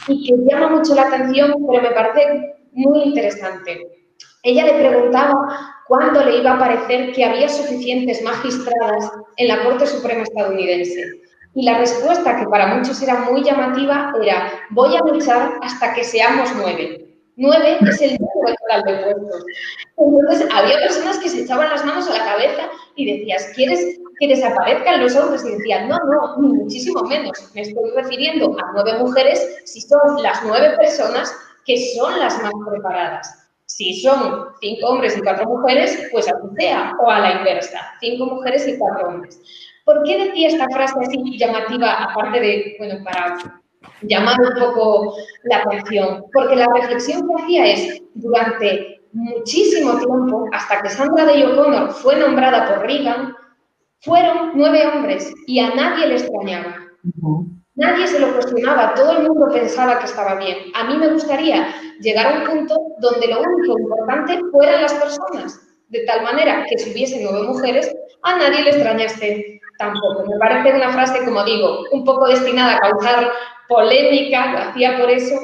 y 0.07 0.27
que 0.27 0.51
llama 0.51 0.69
mucho 0.69 0.95
la 0.95 1.03
atención, 1.03 1.53
pero 1.67 1.83
me 1.83 1.91
parece 1.91 2.55
muy 2.71 3.03
interesante. 3.03 3.96
Ella 4.43 4.65
le 4.65 4.79
preguntaba 4.79 5.75
cuándo 5.87 6.23
le 6.23 6.37
iba 6.37 6.53
a 6.53 6.59
parecer 6.59 7.13
que 7.13 7.25
había 7.25 7.49
suficientes 7.49 8.21
magistradas 8.21 9.11
en 9.37 9.47
la 9.47 9.63
Corte 9.63 9.87
Suprema 9.87 10.23
estadounidense. 10.23 11.21
Y 11.55 11.63
la 11.63 11.79
respuesta, 11.79 12.37
que 12.37 12.45
para 12.45 12.75
muchos 12.75 13.01
era 13.01 13.15
muy 13.21 13.43
llamativa, 13.43 14.13
era, 14.21 14.51
voy 14.69 14.95
a 14.95 14.99
luchar 14.99 15.53
hasta 15.63 15.93
que 15.93 16.03
seamos 16.03 16.49
nueve. 16.55 17.03
Nueve 17.35 17.77
es 17.81 18.01
el 18.01 18.17
número 18.19 18.55
total 18.61 18.83
de 18.83 19.03
puestos. 19.03 19.45
Entonces, 19.97 20.49
había 20.53 20.79
personas 20.79 21.17
que 21.19 21.29
se 21.29 21.41
echaban 21.41 21.69
las 21.69 21.85
manos 21.85 22.09
a 22.09 22.17
la 22.17 22.25
cabeza 22.25 22.69
y 22.95 23.17
decías, 23.17 23.51
¿quieres 23.55 23.99
que 24.19 24.27
desaparezcan 24.27 25.01
los 25.01 25.15
hombres? 25.15 25.45
Y 25.45 25.55
decían, 25.55 25.87
no, 25.87 25.97
no, 25.97 26.37
muchísimo 26.37 27.03
menos. 27.03 27.51
Me 27.53 27.61
estoy 27.61 27.91
refiriendo 27.95 28.55
a 28.59 28.71
nueve 28.73 28.97
mujeres 28.99 29.61
si 29.65 29.81
son 29.81 30.21
las 30.21 30.43
nueve 30.43 30.75
personas 30.77 31.31
que 31.65 31.77
son 31.95 32.19
las 32.19 32.41
más 32.41 32.53
preparadas. 32.69 33.46
Si 33.67 34.01
son 34.01 34.47
cinco 34.61 34.87
hombres 34.87 35.17
y 35.17 35.21
cuatro 35.21 35.45
mujeres, 35.45 36.09
pues 36.11 36.27
así 36.27 36.47
sea, 36.57 36.93
o 36.99 37.09
a 37.09 37.19
la 37.19 37.37
inversa, 37.37 37.79
cinco 37.99 38.25
mujeres 38.25 38.67
y 38.67 38.77
cuatro 38.77 39.09
hombres. 39.09 39.39
¿Por 39.85 40.03
qué 40.03 40.25
decía 40.25 40.47
esta 40.47 40.67
frase 40.69 40.95
así 41.01 41.37
llamativa, 41.37 41.91
aparte 42.03 42.39
de, 42.39 42.75
bueno, 42.79 43.03
para 43.03 43.37
llamar 44.01 44.37
un 44.41 44.59
poco 44.59 45.15
la 45.43 45.57
atención? 45.57 46.23
Porque 46.33 46.55
la 46.55 46.67
reflexión 46.73 47.27
que 47.27 47.43
hacía 47.43 47.67
es, 47.67 48.01
durante 48.15 49.01
muchísimo 49.13 49.97
tiempo, 49.97 50.45
hasta 50.53 50.81
que 50.81 50.89
Sandra 50.89 51.25
Day 51.25 51.43
O'Connor 51.43 51.91
fue 51.91 52.15
nombrada 52.15 52.67
por 52.67 52.85
Reagan, 52.85 53.35
fueron 53.99 54.51
nueve 54.55 54.85
hombres 54.87 55.33
y 55.45 55.59
a 55.59 55.73
nadie 55.75 56.07
le 56.07 56.15
extrañaba. 56.15 56.77
Nadie 57.77 58.07
se 58.07 58.19
lo 58.19 58.33
cuestionaba, 58.33 58.95
todo 58.95 59.11
el 59.11 59.27
mundo 59.27 59.49
pensaba 59.53 59.99
que 59.99 60.05
estaba 60.05 60.33
bien. 60.35 60.57
A 60.73 60.85
mí 60.85 60.97
me 60.97 61.09
gustaría 61.09 61.75
llegar 61.99 62.25
a 62.25 62.39
un 62.39 62.47
punto 62.47 62.75
donde 62.97 63.27
lo 63.27 63.39
único 63.39 63.79
importante 63.79 64.39
fueran 64.51 64.81
las 64.81 64.93
personas, 64.95 65.61
de 65.89 65.99
tal 66.05 66.23
manera 66.23 66.65
que 66.67 66.79
si 66.79 66.91
hubiese 66.91 67.19
nueve 67.21 67.47
mujeres, 67.47 67.95
a 68.23 68.35
nadie 68.35 68.63
le 68.63 68.71
extrañaste 68.71 69.61
tampoco. 69.77 70.25
Me 70.27 70.39
parece 70.39 70.75
una 70.75 70.91
frase, 70.91 71.23
como 71.23 71.43
digo, 71.43 71.83
un 71.91 72.03
poco 72.03 72.27
destinada 72.27 72.77
a 72.77 72.79
causar 72.79 73.31
polémica, 73.69 74.53
lo 74.53 74.57
hacía 74.57 74.97
por 74.97 75.11
eso, 75.11 75.35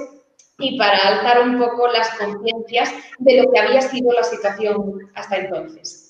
y 0.58 0.76
para 0.76 0.98
alzar 0.98 1.48
un 1.48 1.60
poco 1.60 1.88
las 1.90 2.10
conciencias 2.18 2.92
de 3.20 3.44
lo 3.44 3.52
que 3.52 3.60
había 3.60 3.82
sido 3.82 4.12
la 4.12 4.24
situación 4.24 5.08
hasta 5.14 5.38
entonces. 5.38 6.03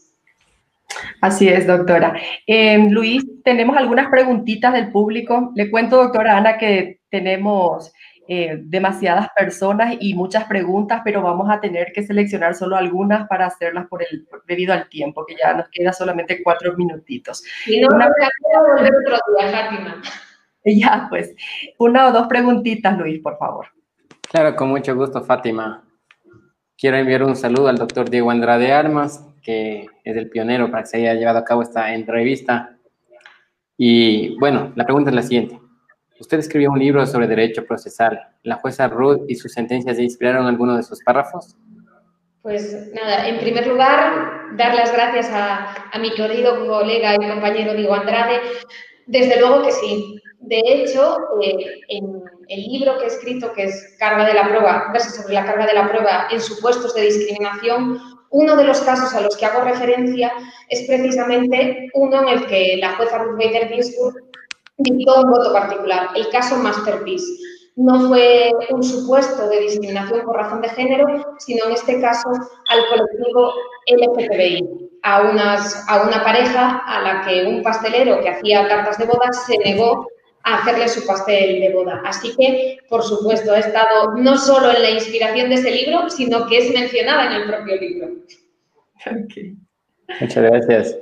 Así 1.22 1.48
es, 1.48 1.68
doctora. 1.68 2.16
Eh, 2.46 2.78
Luis, 2.90 3.24
tenemos 3.44 3.78
algunas 3.78 4.10
preguntitas 4.10 4.74
del 4.74 4.92
público. 4.92 5.52
Le 5.56 5.70
cuento, 5.70 5.98
doctora 5.98 6.38
Ana, 6.38 6.58
que 6.58 7.02
tenemos 7.10 7.94
eh, 8.28 8.58
demasiadas 8.64 9.28
personas 9.36 9.98
y 10.00 10.14
muchas 10.14 10.46
preguntas, 10.46 11.02
pero 11.04 11.22
vamos 11.22 11.50
a 11.50 11.60
tener 11.60 11.92
que 11.92 12.04
seleccionar 12.04 12.56
solo 12.56 12.78
algunas 12.78 13.28
para 13.28 13.48
hacerlas 13.48 13.88
por 13.88 14.02
el, 14.02 14.26
debido 14.48 14.74
al 14.74 14.88
tiempo, 14.88 15.26
que 15.26 15.36
ya 15.36 15.54
nos 15.54 15.68
queda 15.70 15.92
solamente 15.92 16.42
cuatro 16.42 16.74
minutitos. 16.78 17.44
Y 17.68 17.82
no, 17.82 17.90
Una... 17.94 18.06
a 18.06 18.76
volver 18.76 18.92
otro 18.96 19.18
día, 19.38 19.52
Fátima. 19.52 20.02
Ya, 20.66 21.08
pues, 21.10 21.36
una 21.78 22.08
o 22.08 22.14
dos 22.14 22.28
preguntitas, 22.28 22.98
Luis, 22.98 23.22
por 23.22 23.38
favor. 23.38 23.68
Claro, 24.32 24.56
con 24.56 24.70
mucho 24.70 24.96
gusto, 24.96 25.22
Fátima. 25.22 25.84
Quiero 26.78 26.96
enviar 26.96 27.24
un 27.24 27.36
saludo 27.36 27.68
al 27.68 27.78
doctor 27.78 28.10
Diego 28.10 28.32
Andrade 28.32 28.72
Armas, 28.72 29.28
que 29.44 29.86
es 30.04 30.18
el 30.18 30.30
pionero 30.30 30.72
para 30.72 30.84
que 30.84 30.90
se 30.90 30.98
haya 30.98 31.14
llevado 31.14 31.40
a 31.40 31.44
cabo 31.44 31.62
esta 31.62 31.94
entrevista. 31.94 32.78
Y 33.78 34.38
bueno, 34.40 34.72
la 34.76 34.86
pregunta 34.86 35.10
es 35.10 35.16
la 35.16 35.24
siguiente. 35.24 35.60
Usted 36.20 36.40
escribió 36.40 36.72
un 36.72 36.80
libro 36.80 37.06
sobre 37.06 37.28
derecho 37.28 37.66
procesal. 37.66 38.20
¿La 38.44 38.56
jueza 38.56 38.88
Ruth 38.88 39.24
y 39.28 39.36
sus 39.36 39.52
sentencias 39.52 39.98
se 39.98 40.04
inspiraron 40.04 40.44
en 40.44 40.50
alguno 40.50 40.78
de 40.78 40.84
sus 40.84 41.04
párrafos? 41.04 41.58
Pues 42.42 42.92
nada, 42.94 43.28
en 43.28 43.40
primer 43.40 43.68
lugar, 43.68 44.56
dar 44.56 44.76
las 44.76 44.92
gracias 44.94 45.30
a, 45.32 45.90
a 45.92 46.00
mi 46.00 46.12
querido 46.14 46.68
colega 46.68 47.16
y 47.16 47.30
compañero 47.30 47.74
Diego 47.74 47.94
Andrade. 47.94 48.40
Desde 49.06 49.40
luego 49.40 49.64
que 49.64 49.72
sí. 49.72 50.20
De 50.40 50.62
hecho, 50.66 51.18
eh, 51.42 51.82
en 51.88 52.22
el 52.50 52.62
libro 52.62 52.98
que 52.98 53.06
he 53.06 53.08
escrito, 53.08 53.54
que 53.54 53.64
es 53.64 53.96
Carga 53.98 54.26
de 54.26 54.34
la 54.34 54.50
Prueba, 54.50 54.90
verso 54.92 55.10
sobre 55.22 55.36
la 55.36 55.46
carga 55.46 55.66
de 55.66 55.74
la 55.74 55.90
prueba 55.90 56.28
en 56.32 56.42
supuestos 56.42 56.94
de 56.96 57.04
discriminación, 57.04 58.00
uno 58.34 58.56
de 58.56 58.64
los 58.64 58.82
casos 58.82 59.14
a 59.14 59.22
los 59.22 59.38
que 59.38 59.46
hago 59.46 59.64
referencia 59.64 60.34
es 60.68 60.88
precisamente 60.88 61.90
uno 61.94 62.24
en 62.24 62.28
el 62.30 62.48
que 62.48 62.78
la 62.80 62.96
jueza 62.96 63.20
Ruth 63.20 63.38
Bader 63.38 63.70
Ginsburg 63.70 64.16
dictó 64.78 65.22
un 65.22 65.32
voto 65.32 65.54
particular, 65.54 66.10
el 66.16 66.30
caso 66.30 66.58
Masterpiece. 66.58 67.32
No 67.76 68.08
fue 68.08 68.52
un 68.70 68.84
supuesto 68.84 69.48
de 69.50 69.62
discriminación 69.62 70.22
por 70.26 70.36
razón 70.36 70.62
de 70.62 70.70
género, 70.70 71.06
sino 71.40 71.66
en 71.66 71.74
este 71.74 72.02
caso 72.02 72.30
al 72.70 72.88
colectivo 72.88 73.54
LGTBI, 73.88 74.90
a, 75.04 75.22
unas, 75.22 75.88
a 75.88 76.04
una 76.04 76.24
pareja 76.24 76.84
a 76.88 77.02
la 77.02 77.22
que 77.22 77.46
un 77.46 77.62
pastelero 77.62 78.20
que 78.20 78.30
hacía 78.30 78.68
tartas 78.68 78.98
de 78.98 79.06
boda 79.06 79.32
se 79.32 79.58
negó 79.60 80.08
a 80.44 80.58
hacerle 80.58 80.88
su 80.90 81.06
pastel 81.06 81.60
de 81.60 81.74
boda. 81.74 82.02
Así 82.06 82.36
que, 82.36 82.78
por 82.90 83.04
supuesto, 83.04 83.54
ha 83.54 83.60
estado 83.60 84.16
no 84.16 84.38
solo 84.38 84.76
en 84.76 84.82
la 84.82 84.92
inspiración 84.92 85.50
de 85.50 85.56
ese 85.56 85.72
libro, 85.72 86.10
sino 86.10 86.48
que 86.48 86.58
es 86.58 86.74
mencionada 86.74 87.28
en 87.28 87.42
el 87.42 87.48
propio 87.48 87.76
libro. 87.80 88.10
Muchas 90.20 90.44
gracias. 90.44 90.98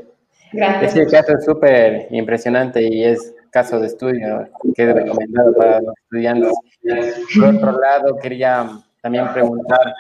Gracias. 0.54 0.96
Este 0.96 1.12
caso 1.12 1.34
es 1.38 1.46
súper 1.46 2.08
impresionante 2.12 2.82
y 2.84 3.04
es 3.04 3.34
caso 3.52 3.80
de 3.80 3.88
estudio 3.88 4.50
que 4.76 4.84
es 4.84 4.94
recomendado 4.94 5.54
para 5.54 5.82
los 5.82 5.94
estudiantes. 6.04 6.54
Por 7.36 7.56
otro 7.56 7.80
lado, 7.80 8.18
quería 8.22 8.70
también 9.02 9.32
preguntar 9.34 9.94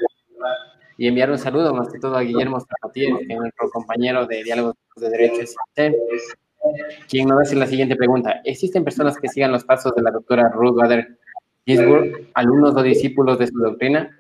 y 0.97 1.07
enviar 1.07 1.31
un 1.31 1.37
saludo 1.37 1.73
más 1.73 1.91
que 1.91 1.99
todo 1.99 2.15
a 2.15 2.21
Guillermo 2.21 2.59
Zapatier, 2.59 3.13
que 3.27 3.33
es 3.33 3.39
nuestro 3.39 3.69
compañero 3.71 4.25
de 4.27 4.43
Diálogos 4.43 4.75
de 4.97 5.09
Derechos 5.09 5.55
quien 7.09 7.27
nos 7.27 7.41
hace 7.41 7.55
la 7.55 7.67
siguiente 7.67 7.95
pregunta. 7.95 8.41
¿Existen 8.43 8.83
personas 8.83 9.17
que 9.17 9.27
sigan 9.27 9.51
los 9.51 9.63
pasos 9.63 9.93
de 9.95 10.01
la 10.01 10.11
doctora 10.11 10.49
Ruth 10.49 10.75
Bader 10.75 11.17
Ginsburg, 11.65 12.29
alumnos 12.33 12.75
o 12.75 12.83
discípulos 12.83 13.39
de 13.39 13.47
su 13.47 13.59
doctrina? 13.59 14.17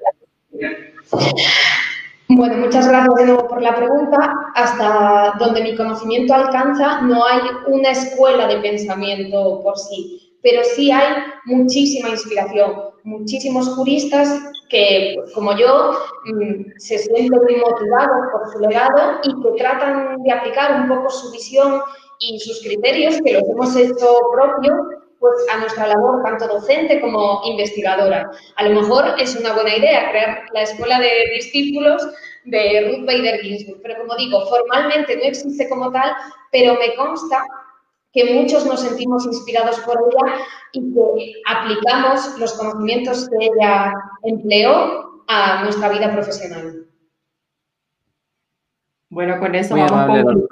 Bueno, 2.33 2.57
muchas 2.57 2.87
gracias 2.87 3.15
de 3.15 3.25
nuevo 3.25 3.47
por 3.47 3.61
la 3.61 3.75
pregunta. 3.75 4.33
Hasta 4.55 5.33
donde 5.37 5.63
mi 5.63 5.75
conocimiento 5.75 6.33
alcanza, 6.33 7.01
no 7.01 7.25
hay 7.25 7.41
una 7.67 7.91
escuela 7.91 8.47
de 8.47 8.57
pensamiento 8.61 9.61
por 9.61 9.77
sí, 9.77 10.37
pero 10.41 10.63
sí 10.63 10.91
hay 10.91 11.23
muchísima 11.45 12.09
inspiración, 12.09 12.71
muchísimos 13.03 13.67
juristas 13.75 14.39
que, 14.69 15.17
como 15.35 15.57
yo, 15.57 15.91
mm, 16.25 16.71
se 16.77 16.99
sienten 16.99 17.41
muy 17.43 17.55
motivados 17.57 18.27
por 18.31 18.53
su 18.53 18.59
legado 18.59 19.19
y 19.23 19.29
que 19.29 19.61
tratan 19.61 20.23
de 20.23 20.31
aplicar 20.31 20.81
un 20.81 20.87
poco 20.87 21.09
su 21.09 21.31
visión 21.31 21.81
y 22.21 22.39
sus 22.39 22.61
criterios, 22.61 23.19
que 23.23 23.33
los 23.33 23.43
hemos 23.49 23.75
hecho 23.75 24.07
propios 24.31 24.77
pues, 25.19 25.35
a 25.51 25.57
nuestra 25.57 25.87
labor, 25.87 26.23
tanto 26.23 26.47
docente 26.47 27.01
como 27.01 27.41
investigadora. 27.45 28.31
A 28.55 28.63
lo 28.63 28.81
mejor 28.81 29.15
es 29.19 29.35
una 29.35 29.53
buena 29.53 29.75
idea 29.75 30.09
crear 30.11 30.43
la 30.53 30.61
escuela 30.61 30.99
de 30.99 31.09
discípulos 31.35 32.01
de 32.45 32.87
Ruth 32.87 33.05
Bader 33.05 33.41
Ginsburg, 33.41 33.81
pero 33.83 33.97
como 33.99 34.15
digo, 34.15 34.45
formalmente 34.47 35.17
no 35.17 35.23
existe 35.23 35.67
como 35.67 35.91
tal, 35.91 36.11
pero 36.51 36.75
me 36.75 36.95
consta 36.95 37.43
que 38.13 38.33
muchos 38.33 38.65
nos 38.65 38.81
sentimos 38.81 39.25
inspirados 39.25 39.79
por 39.81 39.95
ella 39.95 40.43
y 40.73 40.93
que 40.93 41.33
aplicamos 41.47 42.37
los 42.39 42.53
conocimientos 42.53 43.29
que 43.29 43.45
ella 43.45 43.93
empleó 44.23 45.23
a 45.27 45.63
nuestra 45.63 45.89
vida 45.89 46.11
profesional. 46.11 46.85
Bueno, 49.09 49.39
con 49.39 49.55
eso 49.55 49.75
vamos 49.75 50.45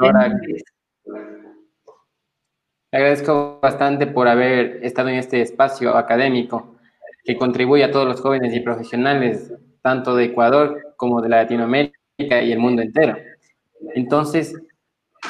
le 2.91 2.97
agradezco 2.97 3.59
bastante 3.61 4.07
por 4.07 4.27
haber 4.27 4.79
estado 4.83 5.09
en 5.09 5.15
este 5.15 5.41
espacio 5.41 5.95
académico 5.95 6.75
que 7.23 7.37
contribuye 7.37 7.83
a 7.83 7.91
todos 7.91 8.07
los 8.07 8.21
jóvenes 8.21 8.53
y 8.55 8.61
profesionales, 8.61 9.53
tanto 9.81 10.15
de 10.15 10.25
Ecuador 10.25 10.93
como 10.97 11.21
de 11.21 11.29
Latinoamérica 11.29 12.41
y 12.41 12.51
el 12.51 12.59
mundo 12.59 12.81
entero. 12.81 13.15
Entonces, 13.93 14.55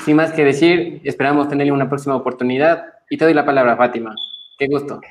sin 0.05 0.15
más 0.15 0.31
que 0.31 0.45
decir, 0.45 1.01
esperamos 1.03 1.49
tener 1.49 1.71
una 1.71 1.89
próxima 1.89 2.15
oportunidad 2.15 2.85
y 3.09 3.17
te 3.17 3.25
doy 3.25 3.33
la 3.33 3.45
palabra, 3.45 3.75
Fátima. 3.75 4.15
Qué 4.57 4.67
gusto. 4.67 5.01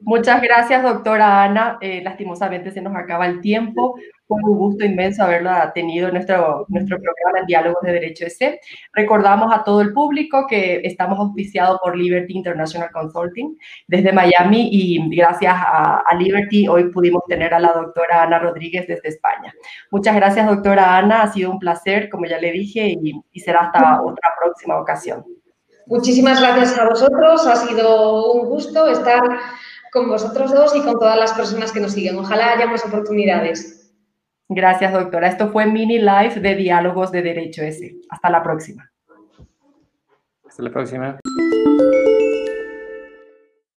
Muchas 0.00 0.42
gracias, 0.42 0.82
doctora 0.82 1.42
Ana. 1.42 1.78
Eh, 1.80 2.02
lastimosamente 2.02 2.70
se 2.70 2.82
nos 2.82 2.94
acaba 2.94 3.26
el 3.26 3.40
tiempo. 3.40 3.96
Un 4.26 4.56
gusto 4.56 4.84
inmenso 4.86 5.22
haberla 5.22 5.70
tenido 5.74 6.08
en 6.08 6.14
nuestro, 6.14 6.64
nuestro 6.68 6.96
programa 6.96 7.40
en 7.40 7.46
Diálogos 7.46 7.82
de 7.82 7.92
Derecho 7.92 8.24
EC. 8.24 8.58
Recordamos 8.94 9.52
a 9.52 9.62
todo 9.62 9.82
el 9.82 9.92
público 9.92 10.46
que 10.48 10.80
estamos 10.82 11.18
auspiciados 11.18 11.78
por 11.82 11.94
Liberty 11.94 12.32
International 12.32 12.90
Consulting 12.90 13.54
desde 13.86 14.12
Miami 14.12 14.70
y 14.72 15.14
gracias 15.14 15.52
a, 15.54 16.02
a, 16.08 16.14
Liberty 16.16 16.66
hoy 16.68 16.90
pudimos 16.90 17.22
tener 17.28 17.52
a 17.52 17.60
la 17.60 17.72
doctora 17.74 18.22
Ana 18.22 18.38
Rodríguez 18.38 18.86
desde 18.86 19.08
España. 19.08 19.52
Muchas 19.90 20.16
gracias, 20.16 20.46
doctora 20.46 20.96
Ana. 20.96 21.22
Ha 21.22 21.32
sido 21.32 21.50
un 21.50 21.58
placer, 21.58 22.08
como 22.08 22.24
ya 22.24 22.38
le 22.38 22.50
dije, 22.50 22.88
y, 22.88 23.20
y 23.30 23.40
será 23.40 23.60
hasta 23.60 24.00
otra 24.02 24.30
próxima 24.42 24.80
ocasión. 24.80 25.24
Muchísimas 25.86 26.40
gracias 26.40 26.78
a 26.78 26.88
vosotros. 26.88 27.46
Ha 27.46 27.56
sido 27.56 28.32
un 28.32 28.48
gusto 28.48 28.86
estar 28.86 29.20
con 29.92 30.08
vosotros 30.08 30.52
dos 30.52 30.74
y 30.74 30.80
con 30.80 30.94
todas 30.94 31.18
las 31.18 31.34
personas 31.34 31.72
que 31.72 31.80
nos 31.80 31.92
siguen. 31.92 32.18
Ojalá 32.18 32.52
haya 32.52 32.66
más 32.66 32.84
oportunidades. 32.86 33.83
Gracias, 34.48 34.92
doctora. 34.92 35.28
Esto 35.28 35.50
fue 35.50 35.66
Mini 35.66 35.98
Live 35.98 36.40
de 36.40 36.54
Diálogos 36.54 37.10
de 37.10 37.22
Derecho 37.22 37.62
S. 37.62 37.94
Hasta 38.10 38.30
la 38.30 38.42
próxima. 38.42 38.90
Hasta 40.46 40.62
la 40.62 40.70
próxima. 40.70 41.18